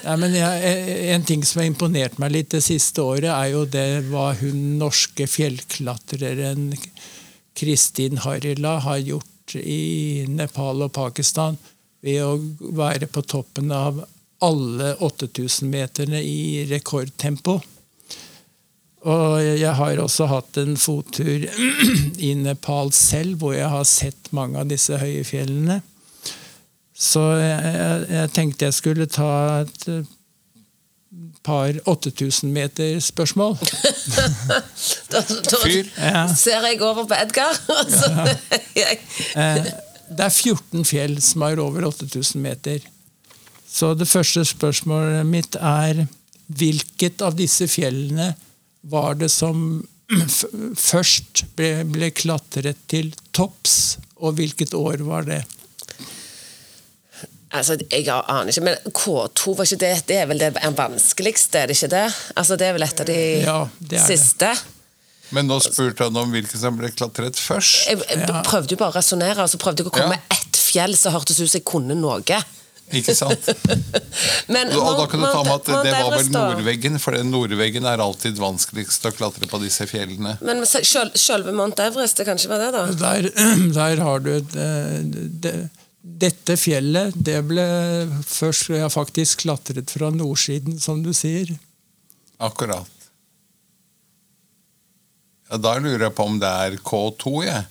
Ja, 0.03 0.17
men 0.19 0.35
jeg, 0.35 0.75
en 1.15 1.25
ting 1.27 1.43
som 1.47 1.63
har 1.63 1.71
imponert 1.71 2.19
meg 2.23 2.35
litt 2.35 2.53
det 2.55 2.63
siste 2.67 3.03
året, 3.03 3.31
er 3.31 3.51
jo 3.55 3.65
det 3.67 3.87
hva 4.11 4.31
hun 4.39 4.79
norske 4.79 5.27
fjellklatreren 5.31 6.71
Kristin 7.59 8.23
Harila 8.23 8.79
har 8.85 9.03
gjort 9.03 9.59
i 9.59 10.25
Nepal 10.31 10.87
og 10.87 10.93
Pakistan 10.95 11.59
ved 12.05 12.23
å 12.23 12.37
være 12.79 13.09
på 13.11 13.25
toppen 13.27 13.73
av 13.75 13.99
alle 14.45 14.93
8000-meterne 15.03 16.21
i 16.23 16.65
rekordtempo. 16.71 17.59
Og 19.09 19.39
jeg 19.45 19.73
har 19.79 20.01
også 20.03 20.27
hatt 20.31 20.59
en 20.61 20.75
fottur 20.81 21.47
i 22.29 22.33
Nepal 22.35 22.91
selv, 22.97 23.37
hvor 23.41 23.55
jeg 23.55 23.69
har 23.71 23.87
sett 23.87 24.31
mange 24.35 24.59
av 24.59 24.69
disse 24.71 24.99
høye 24.99 25.25
fjellene. 25.27 25.81
Så 26.99 27.23
jeg, 27.39 27.75
jeg, 27.79 28.07
jeg 28.11 28.31
tenkte 28.35 28.67
jeg 28.67 28.75
skulle 28.75 29.07
ta 29.07 29.29
et 29.63 29.85
eh, 29.93 30.01
par 31.47 31.79
8000-meter-spørsmål. 31.87 33.55
Da, 35.09 35.23
da 35.25 35.59
Fyr. 35.63 35.87
Ja. 35.97 36.25
ser 36.37 36.67
jeg 36.69 36.83
over 36.85 37.07
på 37.09 37.17
Edgar. 37.17 37.55
og 37.79 37.93
så 37.93 38.11
jeg, 38.77 38.99
Eh, 39.39 39.69
Det 40.09 40.25
er 40.25 40.33
14 40.33 40.85
fjell 40.89 41.17
som 41.25 41.43
er 41.47 41.61
over 41.63 41.87
8000 41.89 42.41
meter. 42.45 42.83
Så 43.69 43.93
det 43.99 44.09
første 44.09 44.45
spørsmålet 44.49 45.27
mitt 45.29 45.57
er 45.61 46.07
hvilket 46.49 47.21
av 47.23 47.37
disse 47.37 47.69
fjellene 47.69 48.31
var 48.89 49.19
det 49.21 49.29
som 49.31 49.85
først 50.91 51.45
ble, 51.59 51.85
ble 51.93 52.09
klatret 52.17 52.79
til 52.89 53.13
topps, 53.37 53.99
og 54.19 54.39
hvilket 54.39 54.73
år 54.75 55.05
var 55.07 55.29
det? 55.29 55.43
altså, 57.55 57.77
jeg 57.91 58.05
aner 58.13 58.51
ikke, 58.53 58.65
men 58.67 58.91
K2 58.93 59.55
var 59.57 59.65
ikke 59.69 59.79
det 59.81 59.93
Det 60.11 60.17
er 60.21 60.27
vel 60.29 60.41
det 60.43 60.51
vanskeligste, 60.77 61.63
er 61.63 61.71
det 61.71 61.77
ikke 61.79 61.91
det? 61.95 62.07
Altså, 62.37 62.57
Det 62.61 62.67
er 62.69 62.75
vel 62.77 62.85
et 62.89 63.01
av 63.05 63.07
de 63.09 63.19
Ja, 63.45 63.61
det 63.79 64.01
er 64.01 64.09
det. 64.09 64.19
siste? 64.19 64.51
Men 65.31 65.49
nå 65.49 65.59
spurte 65.61 66.07
han 66.09 66.17
om 66.17 66.31
hvilken 66.33 66.57
som 66.61 66.77
ble 66.81 66.89
klatret 66.97 67.37
først. 67.37 67.89
Jeg, 67.91 67.99
jeg 68.09 68.45
prøvde 68.49 68.73
jo 68.73 68.79
bare 68.81 68.95
å 68.95 68.97
resonnere, 68.97 69.45
og 69.45 69.51
så 69.53 69.59
prøvde 69.61 69.83
jeg 69.85 69.91
å 69.91 69.93
komme 69.93 70.15
Ja. 70.15 70.17
med 70.17 70.39
ett 70.39 70.57
fjell 70.57 70.97
som 70.97 71.13
hørtes 71.13 71.37
ut 71.41 71.51
som 71.51 71.59
jeg 71.59 71.67
kunne 71.69 71.97
noe. 71.97 72.39
Ikke 72.97 73.15
sant? 73.17 73.49
Men 74.55 74.71
Og 74.73 74.95
da 74.97 75.07
kan 75.11 75.21
du 75.21 75.27
ta 75.29 75.43
med 75.45 75.55
at 75.55 75.67
det 75.69 75.93
var 75.93 76.15
vel. 76.15 76.31
Nordveggen, 76.33 76.99
for 77.03 77.17
den 77.17 77.33
Nordveggen 77.33 77.89
er 77.89 78.01
alltid 78.01 78.41
vanskeligst 78.41 79.05
å 79.09 79.13
klatre 79.13 79.49
på 79.51 79.61
disse 79.63 79.85
fjellene. 79.91 80.37
Men 80.45 80.65
selv, 80.69 81.17
selve 81.19 81.53
Mount 81.57 81.81
Everest, 81.85 82.21
det 82.21 82.29
kan 82.29 82.41
ikke 82.41 82.55
være 82.55 82.71
det, 82.73 82.85
da? 82.97 82.97
Der, 83.03 83.29
der 83.79 84.05
har 84.07 84.25
du 84.25 84.33
et, 84.39 84.57
eh, 84.57 84.99
det, 85.45 85.55
Dette 85.99 86.55
fjellet 86.57 87.17
det 87.21 87.41
ble 87.51 87.65
først 88.25 88.71
ja, 88.73 88.89
faktisk 88.89 89.43
klatret 89.45 89.91
fra 89.93 90.09
nordsiden, 90.15 90.79
som 90.81 91.03
du 91.05 91.11
sier. 91.17 91.51
Akkurat. 92.41 92.89
Ja, 95.51 95.59
Da 95.61 95.75
lurer 95.81 96.09
jeg 96.09 96.17
på 96.17 96.25
om 96.29 96.39
det 96.41 96.49
er 96.49 96.79
K2, 96.81 97.43
jeg. 97.45 97.67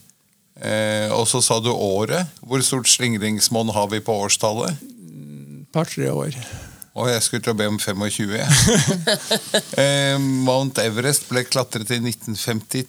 Eh, 0.57 1.09
og 1.13 1.27
så 1.29 1.41
sa 1.45 1.59
du 1.61 1.69
året. 1.71 2.29
Hvor 2.41 2.61
stort 2.65 2.89
slingringsmonn 2.89 3.73
har 3.73 3.89
vi 3.91 4.01
på 4.01 4.15
årstallet? 4.25 4.77
Par-tre 5.77 6.09
år. 6.09 6.41
Og 6.97 7.09
jeg 7.11 7.23
skulle 7.23 7.45
til 7.45 7.53
å 7.53 7.57
be 7.57 7.67
om 7.69 7.77
25. 7.77 8.35
eh, 9.83 10.15
Mount 10.17 10.79
Everest 10.81 11.27
ble 11.29 11.43
klatret 11.45 11.91
i 11.93 11.99
1953. 12.01 12.87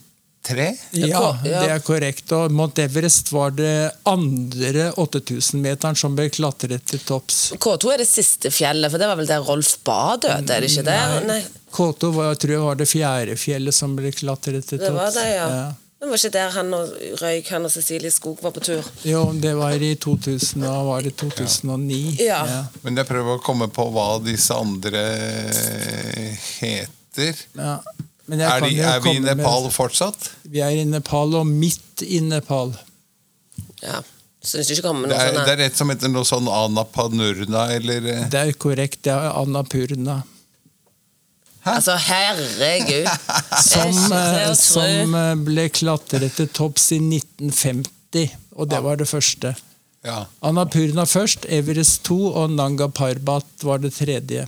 Ja, 0.96 1.34
ja. 1.44 1.60
det 1.60 1.72
er 1.74 1.82
korrekt. 1.84 2.32
Og 2.32 2.54
Mount 2.56 2.80
Everest 2.80 3.28
var 3.34 3.52
det 3.58 3.90
andre 4.08 4.86
8000-meteren 4.96 5.98
som 5.98 6.16
ble 6.16 6.30
klatret 6.32 6.86
til 6.88 7.02
topps. 7.04 7.50
K2 7.60 7.92
er 7.92 8.00
det 8.04 8.08
siste 8.08 8.52
fjellet, 8.54 8.88
for 8.88 9.02
det 9.02 9.10
var 9.10 9.20
vel 9.20 9.28
der 9.28 9.44
Rolf 9.44 9.74
Ba 9.84 10.16
døde, 10.16 10.46
er 10.56 10.64
det 10.64 10.72
ikke 10.72 10.86
det? 10.88 11.02
Nei, 11.28 11.42
K2 11.76 12.12
var, 12.16 12.32
tror 12.40 12.54
jeg 12.54 12.64
var 12.64 12.80
det 12.80 12.88
fjerde 12.88 13.36
fjellet 13.36 13.76
som 13.76 13.98
ble 13.98 14.14
klatret 14.16 14.64
til 14.70 14.80
det 14.80 14.94
var 14.94 15.12
det, 15.12 15.20
det, 15.20 15.36
ja. 15.36 15.68
Det 15.98 16.06
var 16.06 16.14
ikke 16.20 16.30
der 16.30 16.50
han 16.54 16.68
og 16.76 16.90
Røyk, 17.20 17.48
han 17.50 17.64
og 17.66 17.72
Cecilie 17.74 18.10
Skog 18.14 18.38
var 18.42 18.52
på 18.54 18.60
tur? 18.62 18.86
Jo, 19.02 19.24
det 19.34 19.50
var 19.58 19.74
i 19.82 19.94
2000, 19.98 20.62
da 20.62 20.76
var 20.86 21.02
det 21.02 21.16
2009. 21.18 21.96
Ja. 22.22 22.42
Men 22.84 23.00
jeg 23.00 23.08
prøver 23.08 23.34
å 23.34 23.42
komme 23.42 23.66
på 23.74 23.88
hva 23.90 24.04
disse 24.22 24.54
andre 24.54 25.02
heter. 26.60 27.34
Ja. 27.58 27.78
Men 28.28 28.42
jeg 28.44 28.46
Er, 28.46 28.60
de, 28.68 28.78
er 28.84 29.00
vi 29.00 29.16
i 29.16 29.24
Nepal 29.24 29.62
med- 29.64 29.72
fortsatt? 29.74 30.30
Vi 30.44 30.60
er 30.60 30.70
i 30.76 30.84
Nepal, 30.84 31.34
og 31.34 31.46
midt 31.48 32.02
i 32.06 32.20
Nepal. 32.20 32.74
Ja. 33.82 34.02
synes 34.44 34.70
ikke 34.70 34.82
kommer 34.86 35.08
Det 35.08 35.16
noe 35.16 35.24
er, 35.24 35.34
sånn 35.34 35.46
det 35.48 35.52
er 35.58 35.64
et 35.66 35.76
som 35.76 35.88
heter 35.90 36.08
noe 36.12 36.24
sånn 36.28 36.46
Anapanurna, 36.46 37.64
eller 37.74 38.06
eh, 38.06 38.28
Det 38.30 38.38
er 38.46 38.52
korrekt, 38.52 39.02
det 39.02 39.12
er 39.12 39.32
Annapurna. 39.34 40.22
Altså, 41.76 41.96
herregud. 42.08 43.08
Som, 43.68 43.96
eh, 44.14 44.52
som 44.58 45.14
eh, 45.18 45.32
ble 45.46 45.68
klatret 45.74 46.36
til 46.38 46.48
topps 46.54 46.90
i 46.96 47.00
1950, 47.02 48.36
og 48.56 48.70
det 48.70 48.82
var 48.84 49.00
det 49.00 49.08
første. 49.10 49.54
Ja. 50.06 50.22
Annapurna 50.46 51.04
først, 51.08 51.46
Everest 51.50 52.04
2 52.08 52.18
og 52.30 52.54
Nanga 52.54 52.88
Parbat 52.88 53.66
var 53.66 53.82
det 53.82 53.92
tredje. 53.98 54.46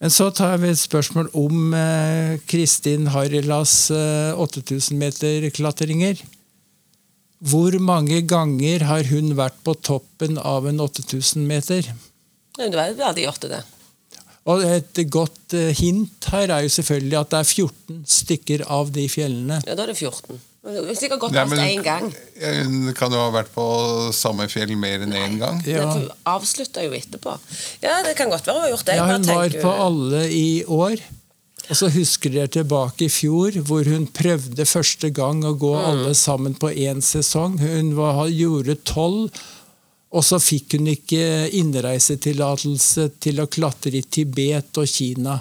Men 0.00 0.12
så 0.12 0.30
tar 0.32 0.56
vi 0.62 0.70
et 0.72 0.80
spørsmål 0.80 1.28
om 1.36 1.74
eh, 1.76 2.38
Kristin 2.48 3.10
Harilas 3.12 3.90
eh, 3.92 4.32
8000 4.32 4.96
meter 4.96 5.48
klatringer. 5.52 6.22
Hvor 7.40 7.76
mange 7.80 8.22
ganger 8.28 8.86
har 8.88 9.04
hun 9.12 9.34
vært 9.36 9.60
på 9.64 9.74
toppen 9.76 10.40
av 10.40 10.68
en 10.68 10.80
8000 10.80 11.44
meter? 11.48 11.92
Det 12.56 12.72
var 12.72 13.12
de 13.16 13.26
gjort 13.26 13.44
det. 13.48 13.60
Og 14.48 14.62
et 14.64 15.00
godt 15.12 15.52
eh, 15.58 15.74
hint 15.76 16.24
her 16.32 16.48
er 16.54 16.62
jo 16.64 16.70
selvfølgelig 16.72 17.18
at 17.20 17.32
det 17.34 17.40
er 17.42 17.50
14 17.50 17.98
stykker 18.08 18.62
av 18.72 18.88
de 18.94 19.04
fjellene. 19.12 19.58
Ja, 19.68 19.74
da 19.76 19.84
er 19.84 19.92
det 19.92 19.98
14. 20.00 20.40
Men 20.64 20.74
det 20.76 20.80
har 20.90 20.96
Sikkert 20.98 21.20
gått 21.22 21.32
Nei, 21.32 21.68
én 21.76 21.84
gang. 21.84 22.08
eh, 22.40 22.62
Hun 22.64 22.90
kan 22.96 23.12
jo 23.12 23.20
ha 23.20 23.30
vært 23.32 23.52
på 23.54 23.64
samme 24.16 24.48
fjell 24.52 24.72
mer 24.80 25.04
enn 25.06 25.12
én 25.16 25.38
gang. 25.40 25.60
Ja. 25.68 25.86
Hun 25.92 26.08
avslutta 26.28 26.84
jo 26.84 26.92
etterpå. 26.96 27.36
Ja, 27.84 28.00
det 28.04 28.16
kan 28.18 28.32
godt 28.32 28.44
være 28.48 28.56
hun 28.58 28.66
har 28.66 28.74
gjort 28.74 28.86
det. 28.90 28.96
Ja, 28.98 29.06
hun 29.12 29.28
var 29.30 29.56
på 29.62 29.72
alle 29.86 30.26
i 30.32 30.64
år. 30.64 31.00
Og 31.70 31.76
så 31.78 31.86
husker 31.94 32.32
dere 32.34 32.50
tilbake 32.50 33.06
i 33.06 33.12
fjor, 33.12 33.54
hvor 33.68 33.86
hun 33.86 34.08
prøvde 34.10 34.64
første 34.66 35.12
gang 35.14 35.44
å 35.46 35.52
gå 35.60 35.70
alle 35.78 36.16
sammen 36.18 36.56
på 36.58 36.72
én 36.72 36.98
sesong. 37.04 37.60
Hun 37.62 37.92
var, 37.94 38.24
gjorde 38.32 38.74
tolv, 38.88 39.30
og 40.10 40.24
så 40.26 40.40
fikk 40.42 40.74
hun 40.74 40.90
ikke 40.90 41.22
innreisetillatelse 41.54 43.06
til 43.22 43.42
å 43.42 43.48
klatre 43.50 43.94
i 44.00 44.02
Tibet 44.02 44.80
og 44.82 44.90
Kina. 44.90 45.38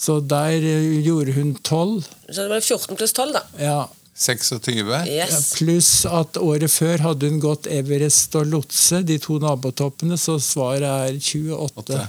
Så 0.00 0.16
der 0.24 0.64
eh, 0.64 1.00
gjorde 1.04 1.34
hun 1.36 1.52
tolv. 1.60 2.06
Så 2.30 2.40
det 2.40 2.50
var 2.54 2.62
14 2.64 2.96
pluss 2.96 3.12
12, 3.12 3.34
da. 3.36 3.42
Ja. 3.60 3.80
26. 4.20 4.80
Yes. 5.08 5.52
Pluss 5.56 5.90
at 6.08 6.36
året 6.40 6.72
før 6.72 7.04
hadde 7.06 7.28
hun 7.30 7.40
gått 7.40 7.68
Everest 7.72 8.34
og 8.36 8.50
Lotse, 8.52 9.00
de 9.06 9.16
to 9.20 9.38
nabotoppene, 9.40 10.18
så 10.20 10.36
svaret 10.42 10.84
er 10.84 11.16
28. 11.16 11.56
Åtte. 11.60 12.02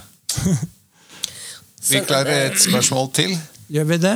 Vi 1.92 2.02
klarer 2.04 2.50
et 2.50 2.60
spørsmål 2.60 3.08
til. 3.16 3.32
Gjør 3.72 3.88
vi 3.88 3.96
det? 4.02 4.12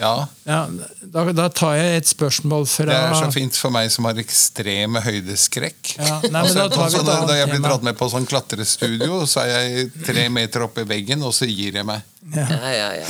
Ja. 0.00 0.28
Ja, 0.46 0.60
da, 1.00 1.24
da 1.32 1.46
tar 1.48 1.76
jeg 1.78 2.02
et 2.02 2.10
spørsmål 2.10 2.66
fra 2.70 2.86
Det 2.90 2.96
er 2.96 3.14
så 3.18 3.30
fint 3.34 3.56
for 3.58 3.74
meg 3.74 3.90
som 3.94 4.06
har 4.08 4.18
ekstreme 4.20 5.02
høydeskrekk. 5.04 5.96
Ja, 5.98 6.18
nei, 6.28 6.42
men 6.46 6.60
Altså, 6.66 7.02
da 7.06 7.20
da 7.26 7.38
jeg 7.38 7.50
blir 7.50 7.64
dratt 7.64 7.86
med 7.86 7.96
på 7.98 8.08
sånn 8.12 8.28
klatrestudio, 8.28 9.24
så 9.30 9.44
er 9.44 9.54
jeg 9.54 9.88
tre 10.06 10.28
meter 10.32 10.66
oppe 10.68 10.84
i 10.84 10.90
veggen, 10.90 11.24
og 11.26 11.34
så 11.36 11.48
gir 11.48 11.80
jeg 11.80 11.88
meg. 11.88 12.04
Ja, 12.34 12.46
ja, 12.74 12.88
ja. 12.98 13.06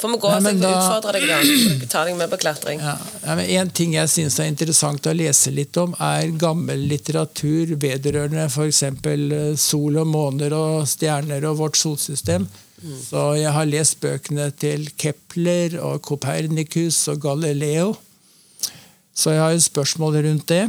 Får 0.00 0.08
vi 0.08 0.16
gå 0.18 0.30
Nei, 0.30 0.38
så 0.40 0.44
men 0.46 0.64
og 0.64 0.72
får 0.72 0.78
utfordre 0.80 1.20
deg, 1.20 1.26
da. 1.28 1.88
Ta 1.92 2.04
deg 2.08 2.16
med 2.18 2.30
på 2.32 2.38
klatring. 2.40 2.80
Ja, 2.82 2.96
men 3.36 3.44
En 3.60 3.70
ting 3.70 3.94
jeg 3.94 4.10
syns 4.10 4.38
er 4.40 4.48
interessant 4.50 5.06
å 5.06 5.12
lese 5.14 5.52
litt 5.54 5.76
om, 5.80 5.92
er 6.00 6.32
gammel 6.40 6.86
litteratur 6.90 7.74
vedrørende 7.80 8.48
f.eks. 8.48 8.82
sol 9.60 10.00
og 10.00 10.08
måner 10.10 10.56
og 10.56 10.88
stjerner 10.90 11.44
og 11.50 11.60
vårt 11.60 11.78
solsystem. 11.78 12.48
Så 12.80 13.22
jeg 13.36 13.52
har 13.52 13.68
lest 13.68 13.98
bøkene 14.00 14.48
til 14.56 14.86
Kepler 14.96 15.76
og 15.84 16.00
Kopernikus 16.06 17.02
og 17.12 17.20
Galileo. 17.20 17.92
Så 19.12 19.34
jeg 19.34 19.42
har 19.42 19.52
et 19.56 19.64
spørsmål 19.66 20.20
rundt 20.24 20.48
det. 20.48 20.64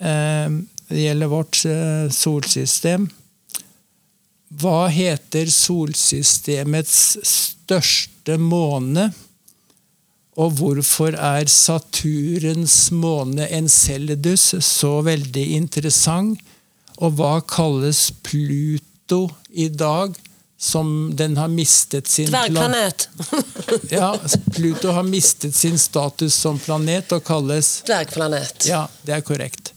Eh, 0.00 0.50
Det 0.92 1.06
gjelder 1.06 1.28
vårt 1.30 1.64
eh, 1.64 2.10
solsystem. 2.12 3.06
Hva 4.60 4.88
heter 4.92 5.48
solsystemets 5.48 7.16
største 7.24 8.36
måne? 8.36 9.06
Og 10.36 10.52
hvorfor 10.58 11.16
er 11.16 11.48
Saturens 11.48 12.90
måne 12.92 13.46
Enceladus 13.56 14.50
så 14.64 15.00
veldig 15.06 15.46
interessant? 15.56 16.40
Og 17.00 17.16
hva 17.16 17.38
kalles 17.48 18.10
Pluto 18.24 19.30
i 19.48 19.68
dag, 19.68 20.12
som 20.62 21.10
den 21.18 21.36
har 21.36 21.48
mistet 21.50 22.06
sin 22.08 22.28
Dvergplanet. 22.30 23.08
Ja, 23.90 24.12
Pluto 24.54 24.92
har 24.94 25.02
mistet 25.02 25.54
sin 25.54 25.78
status 25.78 26.34
som 26.38 26.58
planet 26.62 27.10
og 27.12 27.24
kalles 27.26 27.80
Dvergplanet. 27.88 28.68
Ja, 28.70 28.84
det 29.02 29.16
er 29.16 29.24
korrekt. 29.26 29.72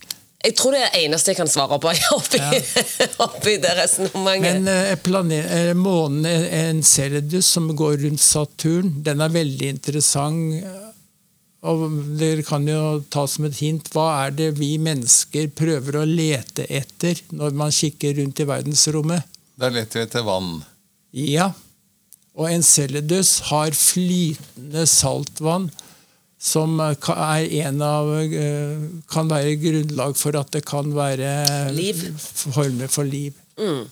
Jeg 0.45 0.54
tror 0.60 0.76
det 0.76 0.84
er 0.84 0.91
det 0.93 1.00
eneste 1.08 1.34
jeg 1.34 1.39
kan 1.39 1.50
svare 1.50 1.80
på 1.82 1.89
oppi, 2.19 2.41
oppi 3.26 3.56
det 3.63 3.71
resonnementet. 3.80 4.62
Men 4.62 4.69
eh, 4.69 4.93
plane- 5.02 5.41
en 5.71 5.82
månen 5.82 6.28
Enceladus, 6.30 7.50
som 7.56 7.71
går 7.76 7.98
rundt 8.06 8.21
Saturn, 8.21 8.91
den 9.08 9.26
er 9.26 9.34
veldig 9.34 9.71
interessant. 9.80 10.67
Og 11.65 11.88
Dere 12.19 12.45
kan 12.45 12.67
jo 12.69 13.00
ta 13.10 13.24
som 13.26 13.48
et 13.50 13.58
hint 13.58 13.89
hva 13.95 14.06
er 14.28 14.38
det 14.38 14.52
vi 14.60 14.76
mennesker 14.78 15.50
prøver 15.58 15.98
å 15.98 16.06
lete 16.06 16.69
etter 16.69 17.26
når 17.34 17.58
man 17.58 17.74
kikker 17.74 18.13
rundt 18.21 18.45
i 18.45 18.50
verdensrommet? 18.54 19.26
Da 19.58 19.74
leter 19.74 20.04
vi 20.04 20.06
etter 20.06 20.30
vann. 20.30 20.60
Ja. 21.15 21.51
Og 22.36 22.49
Enceladus 22.51 23.38
har 23.47 23.71
flytende 23.78 24.84
saltvann 24.91 25.69
som 26.45 26.80
eh, 26.84 27.10
er 27.15 27.45
en 27.65 27.80
av 27.86 28.10
eh, 28.21 28.82
kan 29.12 29.30
være 29.32 29.56
grunnlag 29.62 30.17
for 30.19 30.36
at 30.38 30.51
det 30.54 30.65
kan 30.67 30.91
være 30.95 31.71
Liv. 31.73 32.01
former 32.19 32.91
for 32.91 33.08
liv. 33.08 33.34
Mm. 33.58 33.86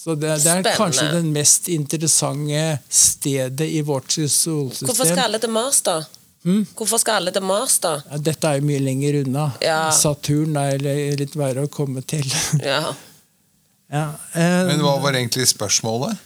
Så 0.00 0.14
det, 0.16 0.22
det 0.22 0.30
er 0.32 0.40
Spennende. 0.40 0.72
kanskje 0.78 1.10
det 1.12 1.20
mest 1.28 1.68
interessante 1.68 2.62
stedet 2.88 3.68
i 3.68 3.82
vårt 3.84 4.08
solsystem. 4.16 4.88
Hvorfor 4.88 5.10
skal 5.10 5.26
alle 5.26 5.40
til 5.42 5.52
Mars, 5.52 5.82
da? 5.84 5.98
Hmm? 6.46 6.62
Hvorfor 6.78 7.02
skal 7.02 7.20
alle 7.20 7.34
til 7.36 7.44
Mars, 7.44 7.76
da? 7.84 7.98
Ja, 8.08 8.16
Dette 8.30 8.48
er 8.48 8.62
jo 8.62 8.64
mye 8.70 8.80
lenger 8.80 9.18
unna. 9.20 9.50
Ja. 9.60 9.90
Saturn 9.92 10.56
er 10.56 10.80
litt 11.20 11.36
verre 11.36 11.66
å 11.68 11.70
komme 11.70 12.00
til. 12.00 12.24
Ja. 12.64 12.94
ja. 13.92 14.06
eh, 14.32 14.62
Men 14.72 14.80
hva 14.80 14.96
var 15.04 15.20
egentlig 15.20 15.50
spørsmålet? 15.52 16.16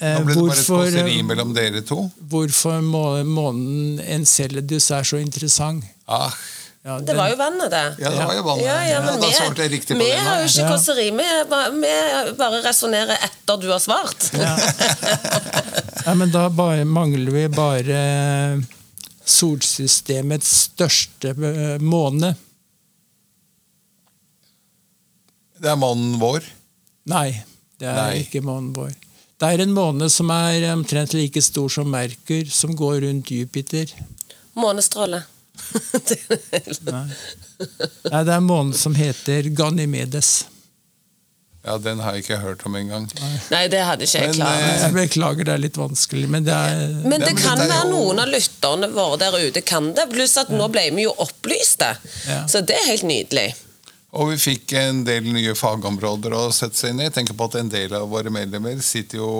Eh, 0.00 0.18
Nå 0.18 0.24
ble 0.26 0.34
det 0.34 0.42
bare 0.42 0.58
et 0.58 0.66
kåseri 0.66 1.22
mellom 1.24 1.54
dere 1.54 1.82
to. 1.86 2.10
hvorfor 2.30 2.80
må- 2.82 3.24
månen 3.26 4.00
Enceladus 4.00 4.90
er 4.90 5.02
så 5.04 5.20
interessant? 5.22 5.84
Ah, 6.08 6.30
Ja, 6.84 6.98
Det 6.98 7.06
den- 7.06 7.16
var 7.16 7.30
jo 7.30 7.36
vannet, 7.36 7.70
det. 7.70 7.96
ja, 7.98 8.10
det 8.10 8.24
var 8.26 8.34
jo 8.34 8.42
vannet. 8.42 8.64
Ja, 8.66 8.82
ja, 8.84 8.98
men 9.00 9.18
da 9.18 9.26
vi, 9.26 9.32
svarte 9.32 9.56
jeg 9.62 9.70
riktig 9.72 9.96
på 9.96 10.02
vi 10.02 10.10
det. 10.10 10.18
har 10.20 10.40
jo 10.40 10.44
ikke 10.44 10.58
Ja. 10.60 10.68
kåseri. 10.68 11.10
Vi, 11.16 11.28
vi 11.80 12.34
bare 12.36 12.60
resonnerer 12.62 13.16
etter 13.24 13.56
du 13.62 13.70
har 13.70 13.78
svart. 13.80 14.30
Ja, 16.04 16.12
men 16.14 16.30
da 16.30 16.48
bare, 16.50 16.84
mangler 16.84 17.32
vi 17.32 17.46
bare 17.48 18.62
solsystemets 19.24 20.50
største 20.68 21.30
eh, 21.32 21.78
måne. 21.80 22.34
Det 25.60 25.70
er 25.70 25.76
månen 25.80 26.18
vår. 26.20 26.44
Nei, 27.08 27.30
det 27.80 27.88
er 27.88 27.96
Nei. 27.96 28.18
ikke 28.26 28.42
månen 28.44 28.74
vår. 28.76 28.92
Det 29.44 29.58
er 29.58 29.62
en 29.66 29.74
måne 29.76 30.06
som 30.08 30.30
er 30.32 30.64
omtrent 30.72 31.12
like 31.12 31.42
stor 31.44 31.68
som 31.68 31.90
Merkur, 31.92 32.48
som 32.48 32.72
går 32.76 33.02
rundt 33.04 33.30
Jupiter. 33.34 33.90
Månestråle. 34.56 35.20
Nei, 36.88 37.04
Nei 38.08 38.22
det 38.24 38.32
er 38.32 38.38
en 38.38 38.48
måne 38.48 38.74
som 38.78 38.96
heter 38.96 39.50
Ganymedes. 39.54 40.46
Ja, 41.64 41.76
Den 41.80 42.00
har 42.04 42.12
jeg 42.16 42.24
ikke 42.26 42.38
hørt 42.42 42.64
om 42.68 42.74
engang. 42.76 43.06
Nei, 43.52 43.62
det 43.72 43.80
hadde 43.84 44.04
ikke 44.04 44.20
jeg 44.26 44.34
klart. 44.36 44.64
eh, 44.64 44.80
Jeg 44.82 44.96
beklager, 44.96 45.46
det 45.48 45.54
er 45.54 45.62
litt 45.62 45.78
vanskelig, 45.80 46.26
men 46.28 46.44
det 46.44 46.52
er 46.56 46.96
Men 47.08 47.24
det 47.24 47.34
kan 47.38 47.60
være 47.60 47.86
noen 47.88 48.20
av 48.20 48.28
lytterne 48.32 48.90
våre 48.92 49.20
der 49.22 49.38
ute 49.46 49.62
kan 49.64 49.92
det. 49.96 50.08
Pluss 50.12 50.36
at 50.40 50.52
nå 50.52 50.68
ble 50.72 50.90
vi 50.96 51.06
jo 51.06 51.14
opplyste. 51.24 51.94
Ja. 52.28 52.42
Så 52.48 52.60
det 52.64 52.76
er 52.80 52.90
helt 52.90 53.06
nydelig. 53.08 53.46
Og 54.14 54.30
vi 54.30 54.36
fikk 54.38 54.76
en 54.78 55.02
del 55.06 55.26
nye 55.34 55.56
fagområder 55.58 56.36
å 56.38 56.44
sette 56.54 56.78
seg 56.78 56.92
inn 56.94 57.02
i. 57.02 57.08
Jeg 57.08 57.16
tenker 57.16 57.36
på 57.38 57.48
at 57.50 57.58
en 57.58 57.72
del 57.72 57.96
av 57.98 58.06
våre 58.12 58.30
medlemmer 58.30 58.78
sitter 58.84 59.18
jo 59.18 59.32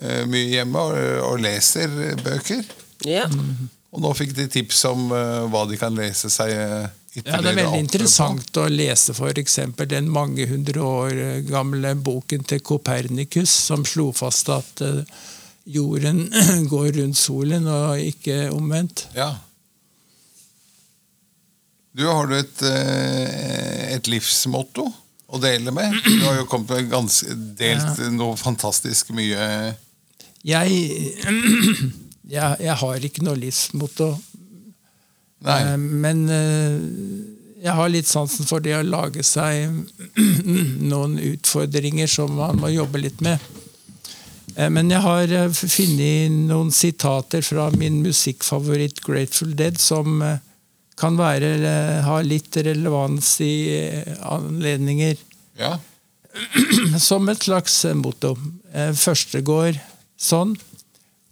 eh, 0.00 0.24
mye 0.26 0.50
hjemme 0.56 0.82
og, 0.82 0.98
og 1.28 1.44
leser 1.44 1.94
bøker. 2.24 2.66
Ja. 3.06 3.28
Og 3.94 4.02
nå 4.02 4.10
fikk 4.18 4.34
de 4.34 4.48
tips 4.50 4.82
om 4.90 5.06
uh, 5.14 5.46
hva 5.52 5.62
de 5.70 5.78
kan 5.78 5.94
lese 5.94 6.30
seg 6.32 6.50
ytterligere. 6.50 6.90
Ja, 7.14 7.38
Det 7.38 7.38
er 7.38 7.58
veldig 7.60 7.70
på. 7.70 7.78
interessant 7.78 8.58
å 8.58 8.66
lese 8.72 9.14
f.eks. 9.14 9.58
den 9.86 10.10
mange 10.10 10.48
hundre 10.50 10.82
år 10.82 11.20
gamle 11.46 11.94
boken 11.94 12.42
til 12.50 12.62
Kopernikus, 12.66 13.52
som 13.68 13.84
slo 13.86 14.08
fast 14.16 14.50
at 14.50 14.82
eh, 14.82 15.04
jorden 15.76 16.26
går 16.72 16.88
rundt 16.98 17.20
solen 17.20 17.70
og 17.70 18.02
ikke 18.02 18.48
omvendt. 18.50 19.06
Ja. 19.14 19.36
Du, 21.94 22.06
har 22.06 22.26
du 22.26 22.34
et, 22.34 22.62
eh, 22.66 23.94
et 23.94 24.08
livsmotto 24.10 24.88
å 25.30 25.38
dele 25.38 25.70
med? 25.74 25.94
Du 26.02 26.24
har 26.26 26.40
jo 26.40 26.46
kommet 26.50 26.72
med 26.74 26.90
ganske, 26.90 27.36
delt 27.54 28.00
noe 28.16 28.34
fantastisk 28.38 29.12
mye 29.14 29.44
Jeg, 30.44 30.80
jeg, 32.34 32.56
jeg 32.66 32.76
har 32.80 33.06
ikke 33.06 33.22
noe 33.22 33.38
livsmotto, 33.38 34.10
Nei. 35.46 35.60
eh, 35.60 35.76
men 35.78 36.24
eh, 36.34 36.80
jeg 37.62 37.76
har 37.78 37.92
litt 37.94 38.10
sansen 38.10 38.48
for 38.48 38.64
det 38.64 38.74
å 38.74 38.82
lage 38.82 39.22
seg 39.24 39.70
noen 40.90 41.14
utfordringer 41.22 42.10
som 42.10 42.34
man 42.40 42.58
må 42.58 42.72
jobbe 42.74 43.04
litt 43.06 43.22
med. 43.24 43.38
Men 44.54 44.90
jeg 44.92 45.02
har 45.02 45.30
funnet 45.56 46.34
noen 46.50 46.68
sitater 46.70 47.42
fra 47.42 47.70
min 47.74 47.96
musikkfavoritt 48.04 49.00
Grateful 49.02 49.54
Dead 49.58 49.80
som 49.82 50.20
kan 51.00 51.16
være, 51.18 51.54
eh, 51.66 52.02
ha 52.06 52.20
litt 52.22 52.56
relevans 52.56 53.40
i 53.42 53.54
eh, 53.74 54.14
anledninger. 54.30 55.18
Ja. 55.58 55.78
Som 57.08 57.28
et 57.28 57.46
slags 57.46 57.84
eh, 57.84 57.96
motto. 57.98 58.34
Første 58.98 59.38
går 59.46 59.78
sånn 60.18 60.56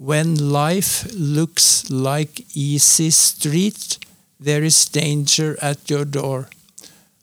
When 0.02 0.34
life 0.50 1.06
looks 1.14 1.84
like 1.90 2.42
easy 2.54 3.10
street, 3.10 3.98
there 4.40 4.66
is 4.66 4.84
danger 4.90 5.56
at 5.62 5.90
your 5.90 6.04
door. 6.04 6.48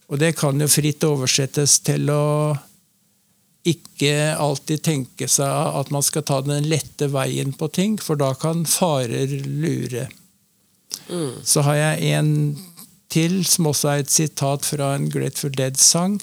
Og 0.07 0.19
det 0.19 0.37
kan 0.39 0.59
jo 0.61 0.67
fritt 0.71 1.03
oversettes 1.03 1.79
til 1.83 2.07
å 2.13 2.55
ikke 3.67 4.37
alltid 4.39 4.83
tenke 4.85 5.27
seg 5.27 5.75
at 5.81 5.91
man 5.91 6.05
skal 6.05 6.23
ta 6.23 6.39
den 6.45 6.69
lette 6.71 7.09
veien 7.11 7.51
på 7.51 7.67
ting, 7.75 7.99
for 7.99 8.15
da 8.15 8.31
kan 8.39 8.63
farer 8.63 9.27
lure. 9.43 10.07
Så 11.43 11.61
har 11.61 11.75
jeg 11.75 12.17
en 12.17 12.59
til, 13.09 13.45
som 13.45 13.65
også 13.65 13.89
er 13.89 14.03
et 14.03 14.11
sitat 14.11 14.65
fra 14.65 14.95
en 14.95 15.09
Grateful 15.11 15.51
Dead-sang. 15.57 16.21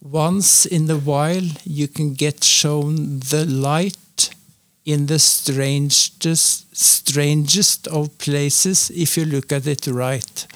Once 0.00 0.68
in 0.68 0.90
a 0.90 0.96
while 0.96 1.50
you 1.66 1.86
can 1.86 2.14
get 2.14 2.44
shown 2.44 3.20
the 3.20 3.44
light 3.44 4.30
in 4.84 5.06
the 5.06 5.18
strangest, 5.18 6.66
strangest 6.72 7.88
of 7.88 8.08
places 8.18 8.90
if 8.94 9.16
you 9.16 9.24
look 9.24 9.52
at 9.52 9.66
it 9.66 9.86
right. 9.88 10.46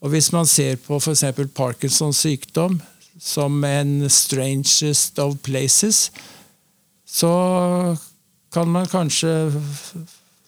Og 0.00 0.10
hvis 0.10 0.32
man 0.32 0.46
ser 0.46 0.76
på 0.76 0.98
f.eks. 0.98 1.24
Parkinsons 1.54 2.16
sykdom 2.16 2.80
som 3.20 3.64
en 3.64 4.10
strangest 4.10 5.18
of 5.18 5.36
places, 5.42 6.12
så 7.06 7.96
kan 8.52 8.68
man 8.68 8.86
kanskje 8.86 9.52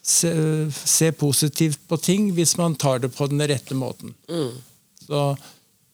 se, 0.07 0.31
se 0.71 1.11
positivt 1.13 1.81
på 1.89 1.97
ting 1.97 2.31
hvis 2.37 2.57
man 2.61 2.77
tar 2.77 3.01
det 3.05 3.13
på 3.17 3.29
den 3.33 3.43
rette 3.49 3.77
måten. 3.79 4.15
Så 5.07 5.25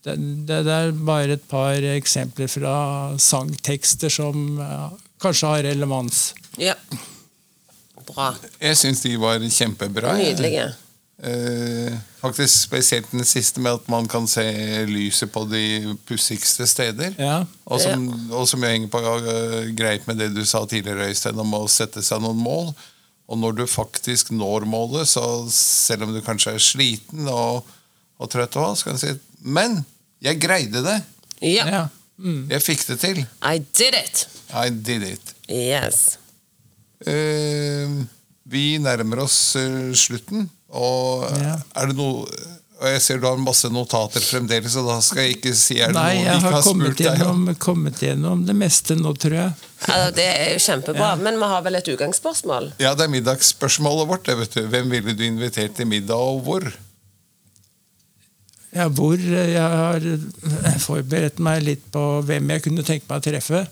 det, 0.04 0.16
det, 0.48 0.62
det 0.66 0.74
er 0.74 0.92
bare 0.92 1.36
et 1.36 1.46
par 1.48 1.76
eksempler 1.94 2.50
fra 2.50 2.74
sangtekster 3.20 4.12
som 4.12 4.58
ja, 4.58 4.90
kanskje 5.22 5.54
har 5.54 5.64
relevans. 5.68 6.30
Ja. 6.60 6.76
Bra. 8.10 8.32
Jeg 8.58 8.78
syns 8.80 9.02
de 9.04 9.16
var 9.20 9.42
kjempebra. 9.44 10.16
Nydelige. 10.18 10.70
Eh, 11.22 11.92
faktisk 12.20 12.62
spesielt 12.62 13.10
den 13.12 13.24
siste 13.28 13.60
med 13.60 13.76
at 13.76 13.88
man 13.92 14.08
kan 14.08 14.24
se 14.28 14.42
lyset 14.88 15.32
på 15.32 15.44
de 15.50 15.96
pussigste 16.08 16.66
steder. 16.66 17.12
Ja. 17.18 17.42
Og 17.64 17.80
som, 17.80 18.06
og 18.32 18.48
som 18.48 18.64
jeg 18.64 18.78
henger 18.78 18.88
på 18.88 19.02
eh, 19.04 19.68
greit 19.76 20.08
med 20.08 20.16
det 20.16 20.30
du 20.32 20.40
sa 20.48 20.64
tidligere, 20.64 21.10
Øystein, 21.12 21.38
om 21.38 21.58
å 21.60 21.66
sette 21.68 22.02
seg 22.02 22.24
noen 22.24 22.40
mål. 22.40 22.72
Og 23.30 23.38
når 23.38 23.60
du 23.60 23.64
faktisk 23.70 24.32
når 24.34 24.66
målet, 24.66 25.08
så 25.08 25.22
selv 25.54 26.08
om 26.08 26.14
du 26.14 26.20
kanskje 26.24 26.56
er 26.56 26.64
sliten 26.64 27.28
og, 27.30 27.66
og 28.18 28.30
trøtt, 28.32 28.58
og, 28.58 28.74
så 28.76 28.88
kan 28.88 28.98
du 28.98 29.02
si 29.02 29.14
Men 29.40 29.80
jeg 30.20 30.40
greide 30.42 30.82
det! 30.84 30.98
Ja. 31.40 31.66
ja. 31.70 31.84
Mm. 32.20 32.50
Jeg 32.50 32.62
fikk 32.62 32.82
det 32.90 32.98
til. 33.00 33.22
I 33.46 33.62
did 33.62 33.96
it! 33.96 34.26
I 34.52 34.68
did 34.68 35.06
it. 35.06 35.34
Yes. 35.48 36.18
Uh, 37.06 38.02
vi 38.50 38.64
nærmer 38.82 39.22
oss 39.24 39.38
uh, 39.56 39.94
slutten, 39.96 40.50
og 40.68 41.24
yeah. 41.30 41.62
er 41.78 41.88
det 41.88 41.96
noe 41.96 42.26
og 42.80 42.88
Jeg 42.88 43.00
ser 43.04 43.18
du 43.20 43.26
har 43.28 43.36
masse 43.44 43.68
notater 43.68 44.22
fremdeles, 44.24 44.74
og 44.80 44.86
da 44.88 44.94
skal 45.04 45.26
jeg 45.26 45.34
ikke 45.36 45.52
si 45.58 45.76
er 45.84 45.92
det 45.92 45.96
Nei, 45.98 46.14
noe 46.16 46.20
vi 46.20 46.26
jeg 46.26 46.36
ikke 46.38 46.46
har 46.46 46.54
har 46.56 46.62
kommet 46.64 46.86
spurt 46.88 46.98
deg 46.98 47.08
om. 47.10 47.18
gjennom, 47.20 47.56
kommet 47.66 47.98
gjennom 48.06 48.44
det 48.48 48.54
meste 48.56 48.96
nå, 48.96 49.12
tror 49.20 49.36
jeg. 49.36 49.52
Ja, 49.86 49.98
det 50.16 50.26
er 50.30 50.52
jo 50.54 50.62
kjempebra. 50.64 51.10
Men 51.20 51.36
vi 51.42 51.48
har 51.52 51.64
vel 51.66 51.76
et 51.80 51.90
utgangsspørsmål? 51.92 52.70
Ja, 52.80 52.94
det 52.96 53.04
er 53.06 53.12
middagsspørsmålet 53.12 54.08
vårt. 54.08 54.24
det, 54.30 54.38
vet 54.40 54.56
du. 54.56 54.62
Hvem 54.72 54.90
ville 54.96 55.12
du 55.18 55.24
invitert 55.28 55.76
til 55.76 55.86
middag, 55.92 56.16
og 56.16 56.40
hvor? 56.48 56.66
Ja, 58.70 58.86
hvor 58.88 59.18
jeg 59.18 59.58
har 59.58 60.04
forberedt 60.84 61.40
meg 61.42 61.64
litt 61.66 61.86
på 61.92 62.04
hvem 62.28 62.52
jeg 62.54 62.62
kunne 62.68 62.84
tenke 62.86 63.08
meg 63.10 63.18
å 63.18 63.24
treffe. 63.24 63.64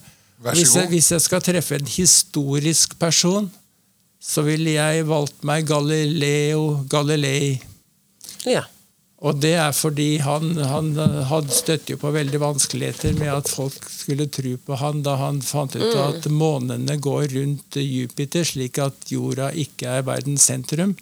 Vær 0.43 0.55
så 0.55 0.59
Hvis 0.61 0.73
jeg, 0.75 0.85
god. 0.89 0.93
hvis 0.95 1.11
jeg 1.15 1.23
skal 1.25 1.45
treffe 1.49 1.79
en 1.79 1.93
historisk 1.93 2.97
person, 2.99 3.47
så 4.23 4.43
ville 4.47 4.75
jeg 4.75 5.07
valgt 5.07 5.45
meg 5.47 5.67
Galileo 5.71 6.83
Galilei. 6.91 7.61
Ja. 8.47 8.65
Og 9.19 9.41
det 9.43 9.57
er 9.59 9.73
fordi 9.75 10.21
han, 10.23 10.53
han, 10.63 10.93
han 11.27 11.49
støtte 11.51 11.97
jo 11.97 11.99
på 11.99 12.13
veldig 12.15 12.39
vanskeligheter 12.39 13.17
med 13.19 13.33
at 13.33 13.51
folk 13.51 13.89
skulle 13.91 14.29
tro 14.31 14.53
på 14.63 14.79
han 14.79 15.03
da 15.03 15.17
han 15.19 15.41
fant 15.43 15.75
ut 15.75 15.97
at 15.99 16.29
månene 16.31 16.95
går 17.03 17.27
rundt 17.35 17.81
Jupiter, 17.83 18.47
slik 18.47 18.79
at 18.83 19.11
jorda 19.11 19.51
ikke 19.59 19.97
er 19.99 20.07
verdens 20.07 20.47
sentrum. 20.47 20.95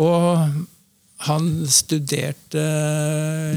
Og 0.00 0.64
han 1.28 1.52
studerte 1.70 2.64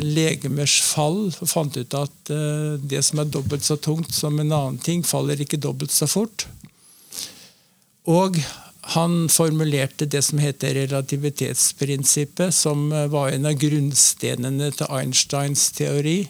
legemers 0.03 0.75
fall 0.83 1.29
og 1.31 1.47
fant 1.49 1.79
ut 1.79 1.97
at 1.97 2.31
eh, 2.31 2.75
det 2.91 3.01
som 3.07 3.23
er 3.23 3.31
dobbelt 3.31 3.65
så 3.65 3.79
tungt 3.79 4.13
som 4.15 4.35
en 4.39 4.51
annen 4.51 4.77
ting, 4.83 5.03
faller 5.03 5.39
ikke 5.41 5.59
dobbelt 5.63 5.95
så 5.95 6.07
fort. 6.11 6.45
Og 8.07 8.37
han 8.93 9.27
formulerte 9.29 10.05
det 10.07 10.21
som 10.23 10.39
heter 10.39 10.73
relativitetsprinsippet, 10.73 12.55
som 12.55 12.91
eh, 12.91 13.07
var 13.11 13.33
en 13.33 13.49
av 13.49 13.57
grunnstenene 13.59 14.71
til 14.71 14.91
Einsteins 14.95 15.65
teori. 15.75 16.21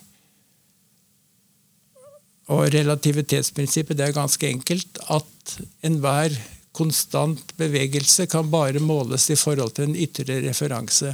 Og 2.50 2.70
relativitetsprinsippet 2.74 4.00
det 4.00 4.08
er 4.08 4.15
ganske 4.15 4.50
enkelt 4.50 5.02
at 5.13 5.58
enhver 5.86 6.34
konstant 6.78 7.54
bevegelse 7.58 8.26
kan 8.32 8.50
bare 8.50 8.82
måles 8.82 9.30
i 9.34 9.38
forhold 9.38 9.76
til 9.78 9.89
en 9.89 9.98
ytre 9.98 10.39
referanse. 10.46 11.13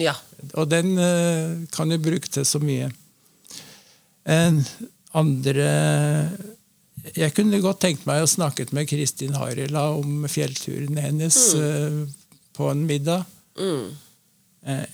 Ja. 0.00 0.16
Og 0.58 0.66
den 0.70 0.96
eh, 0.98 1.62
kan 1.74 1.94
jo 1.94 2.00
bruke 2.02 2.30
til 2.30 2.46
så 2.48 2.58
mye. 2.62 2.90
En 4.24 4.64
andre 5.14 5.70
Jeg 7.12 7.34
kunne 7.36 7.60
godt 7.60 7.82
tenkt 7.84 8.06
meg 8.08 8.24
å 8.24 8.28
snakket 8.30 8.72
med 8.72 8.88
Kristin 8.88 9.36
Harila 9.36 9.90
om 9.98 10.24
fjellturen 10.30 10.96
hennes 10.96 11.36
eh, 11.58 11.98
på 12.56 12.68
en 12.70 12.84
middag. 12.88 13.26
Mm. 13.60 13.90
Eh, 14.64 14.86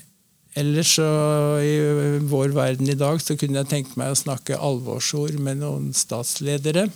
ellers 0.58 0.96
så 0.96 1.06
i 1.62 1.76
vår 2.26 2.56
verden 2.56 2.90
i 2.90 2.98
dag 2.98 3.22
så 3.22 3.36
kunne 3.38 3.62
jeg 3.62 3.70
tenkt 3.70 3.94
meg 4.00 4.10
å 4.10 4.18
snakke 4.18 4.58
alvorsord 4.58 5.38
med 5.38 5.62
noen 5.62 5.92
statsledere. 5.94 6.88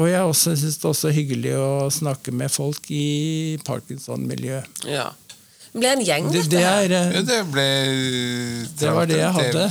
Og 0.00 0.08
jeg 0.08 0.22
også 0.24 0.54
syns 0.56 0.78
det 0.80 0.88
også 0.88 1.10
er 1.10 1.18
hyggelig 1.18 1.56
å 1.58 1.90
snakke 1.92 2.32
med 2.32 2.52
folk 2.52 2.86
i 2.94 3.58
Parkinson-miljøet. 3.66 4.86
ja. 4.88 5.10
Det 5.72 5.80
ble 5.80 5.88
en 5.88 6.02
gjeng, 6.04 6.26
dette 6.28 6.50
det 6.52 6.58
det, 6.60 6.64
er 6.68 6.92
eh, 6.92 7.14
Ja, 7.16 7.20
det 7.24 7.36
ble 7.48 7.62
Det 8.76 8.90
var 8.92 9.06
det 9.08 9.20
jeg 9.22 9.32
hadde. 9.38 9.62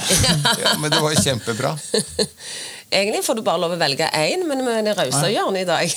Ja, 0.63 0.71
men 0.82 0.89
det 0.89 1.01
var 1.04 1.13
kjempebra. 1.13 1.75
Egentlig 2.91 3.23
får 3.23 3.39
du 3.39 3.43
bare 3.45 3.62
lov 3.63 3.75
å 3.75 3.80
velge 3.80 4.08
én, 4.17 4.43
men 4.49 4.65
vi 4.65 4.71
er 4.75 4.84
det 4.84 4.97
rause 4.97 5.30
hjørnet 5.32 5.63
i 5.63 5.69
dag. 5.69 5.93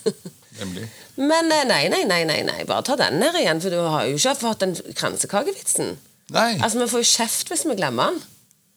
Nemlig. 0.60 0.84
men 1.18 1.48
eh, 1.50 1.64
nei, 1.66 1.82
nei, 1.90 2.04
nei, 2.06 2.20
nei, 2.28 2.42
nei, 2.46 2.60
bare 2.68 2.84
ta 2.86 2.94
den 3.00 3.22
her 3.24 3.34
igjen, 3.40 3.62
for 3.64 3.72
du 3.74 3.80
har 3.80 4.04
jo 4.06 4.18
ikke 4.20 4.36
fått 4.38 4.62
den 4.62 4.76
kransekakevitsen. 4.94 5.96
Nei. 6.34 6.52
Altså, 6.60 6.78
Vi 6.82 6.90
får 6.92 7.02
jo 7.02 7.10
kjeft 7.14 7.50
hvis 7.52 7.64
vi 7.68 7.76
glemmer 7.80 8.12
den. 8.12 8.22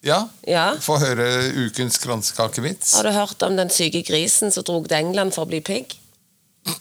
Ja. 0.08 0.20
Ja. 0.48 0.66
Få 0.82 0.98
høre 1.02 1.28
ukens 1.58 1.98
kransekakevits. 2.02 2.96
Har 2.98 3.08
du 3.08 3.12
hørt 3.16 3.44
om 3.44 3.58
den 3.60 3.70
syke 3.74 4.02
grisen 4.08 4.54
som 4.54 4.64
dro 4.68 4.80
til 4.86 4.98
England 5.00 5.36
for 5.36 5.46
å 5.46 5.52
bli 5.52 5.62
pigg? 5.66 5.98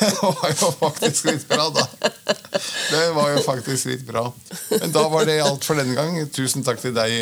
Det 0.00 0.10
var 0.22 0.52
jo 0.54 0.70
faktisk 0.78 1.26
litt 1.28 1.46
bra, 1.50 1.66
da. 1.74 1.84
Det 2.90 3.06
var 3.14 3.30
jo 3.32 3.42
faktisk 3.44 3.90
litt 3.90 4.04
bra. 4.06 4.24
Men 4.74 4.92
da 4.94 5.06
var 5.12 5.26
det 5.28 5.38
alt 5.44 5.64
for 5.66 5.78
denne 5.78 5.94
gang. 5.94 6.16
Tusen 6.34 6.64
takk 6.66 6.80
til 6.82 6.94
deg, 6.96 7.14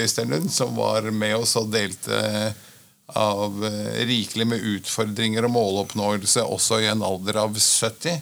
Øystein 0.00 0.30
Lund, 0.30 0.50
som 0.54 0.76
var 0.78 1.08
med 1.10 1.36
oss 1.40 1.56
og 1.58 1.70
delte 1.74 2.20
av 3.18 3.64
eh, 3.66 4.06
rikelig 4.06 4.46
med 4.46 4.66
utfordringer 4.76 5.46
og 5.46 5.54
måloppnåelse 5.54 6.44
også 6.46 6.80
i 6.84 6.88
en 6.90 7.02
alder 7.06 7.40
av 7.42 7.56
70. 7.58 8.20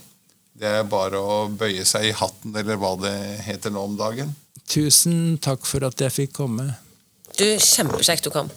Det 0.59 0.71
er 0.81 0.89
bare 0.91 1.21
å 1.21 1.47
bøye 1.53 1.85
seg 1.87 2.09
i 2.09 2.17
hatten, 2.17 2.55
eller 2.57 2.81
hva 2.81 2.95
det 2.99 3.15
heter 3.47 3.75
nå 3.75 3.85
om 3.91 3.97
dagen. 3.99 4.35
Tusen 4.69 5.39
takk 5.43 5.67
for 5.69 5.87
at 5.87 6.01
jeg 6.03 6.15
fikk 6.15 6.35
komme. 6.41 6.73
Du, 7.39 7.47
Kjempekjekt 7.63 8.27
du 8.27 8.33
kom. 8.35 8.51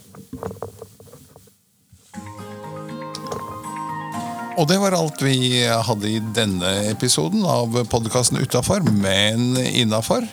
Og 4.59 4.67
det 4.67 4.77
var 4.81 4.93
alt 4.95 5.21
vi 5.23 5.63
hadde 5.63 6.09
i 6.09 6.19
denne 6.35 6.71
episoden 6.91 7.43
av 7.47 7.75
podkasten 7.91 8.39
Utafor, 8.41 8.83
men 8.83 9.55
innafor. 9.57 10.25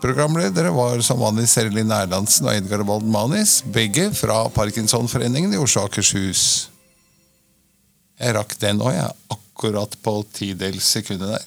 Programledere 0.00 0.70
var 0.72 1.00
som 1.04 1.20
vanlig 1.20 1.46
Serlin 1.50 1.92
Erlandsen 1.92 2.48
og 2.48 2.56
Edgar 2.56 2.84
Waldmanis, 2.88 3.58
begge 3.72 4.08
fra 4.16 4.46
Parkinsonforeningen 4.56 5.52
i 5.52 5.60
Oslo 5.60 5.84
og 5.84 5.90
Akershus. 5.90 6.44
Jeg 8.20 8.36
rakk 8.36 8.56
den 8.62 8.80
òg, 8.80 8.94
jeg. 8.96 9.12
Akkurat 9.36 9.94
på 10.04 10.16
tidels 10.36 10.88
sekundet 10.96 11.36
der. 11.36 11.46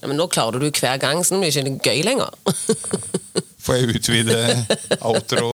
Ja, 0.00 0.08
men 0.08 0.18
Nå 0.18 0.26
klarer 0.32 0.58
du 0.62 0.68
hver 0.70 0.98
gang, 1.02 1.22
så 1.22 1.34
nå 1.34 1.42
blir 1.44 1.54
det 1.54 1.74
ikke 1.76 1.92
gøy 1.94 2.04
lenger. 2.06 2.34
Får 3.60 3.78
jeg 3.80 3.96
utvide 3.98 4.38
outro? 5.10 5.48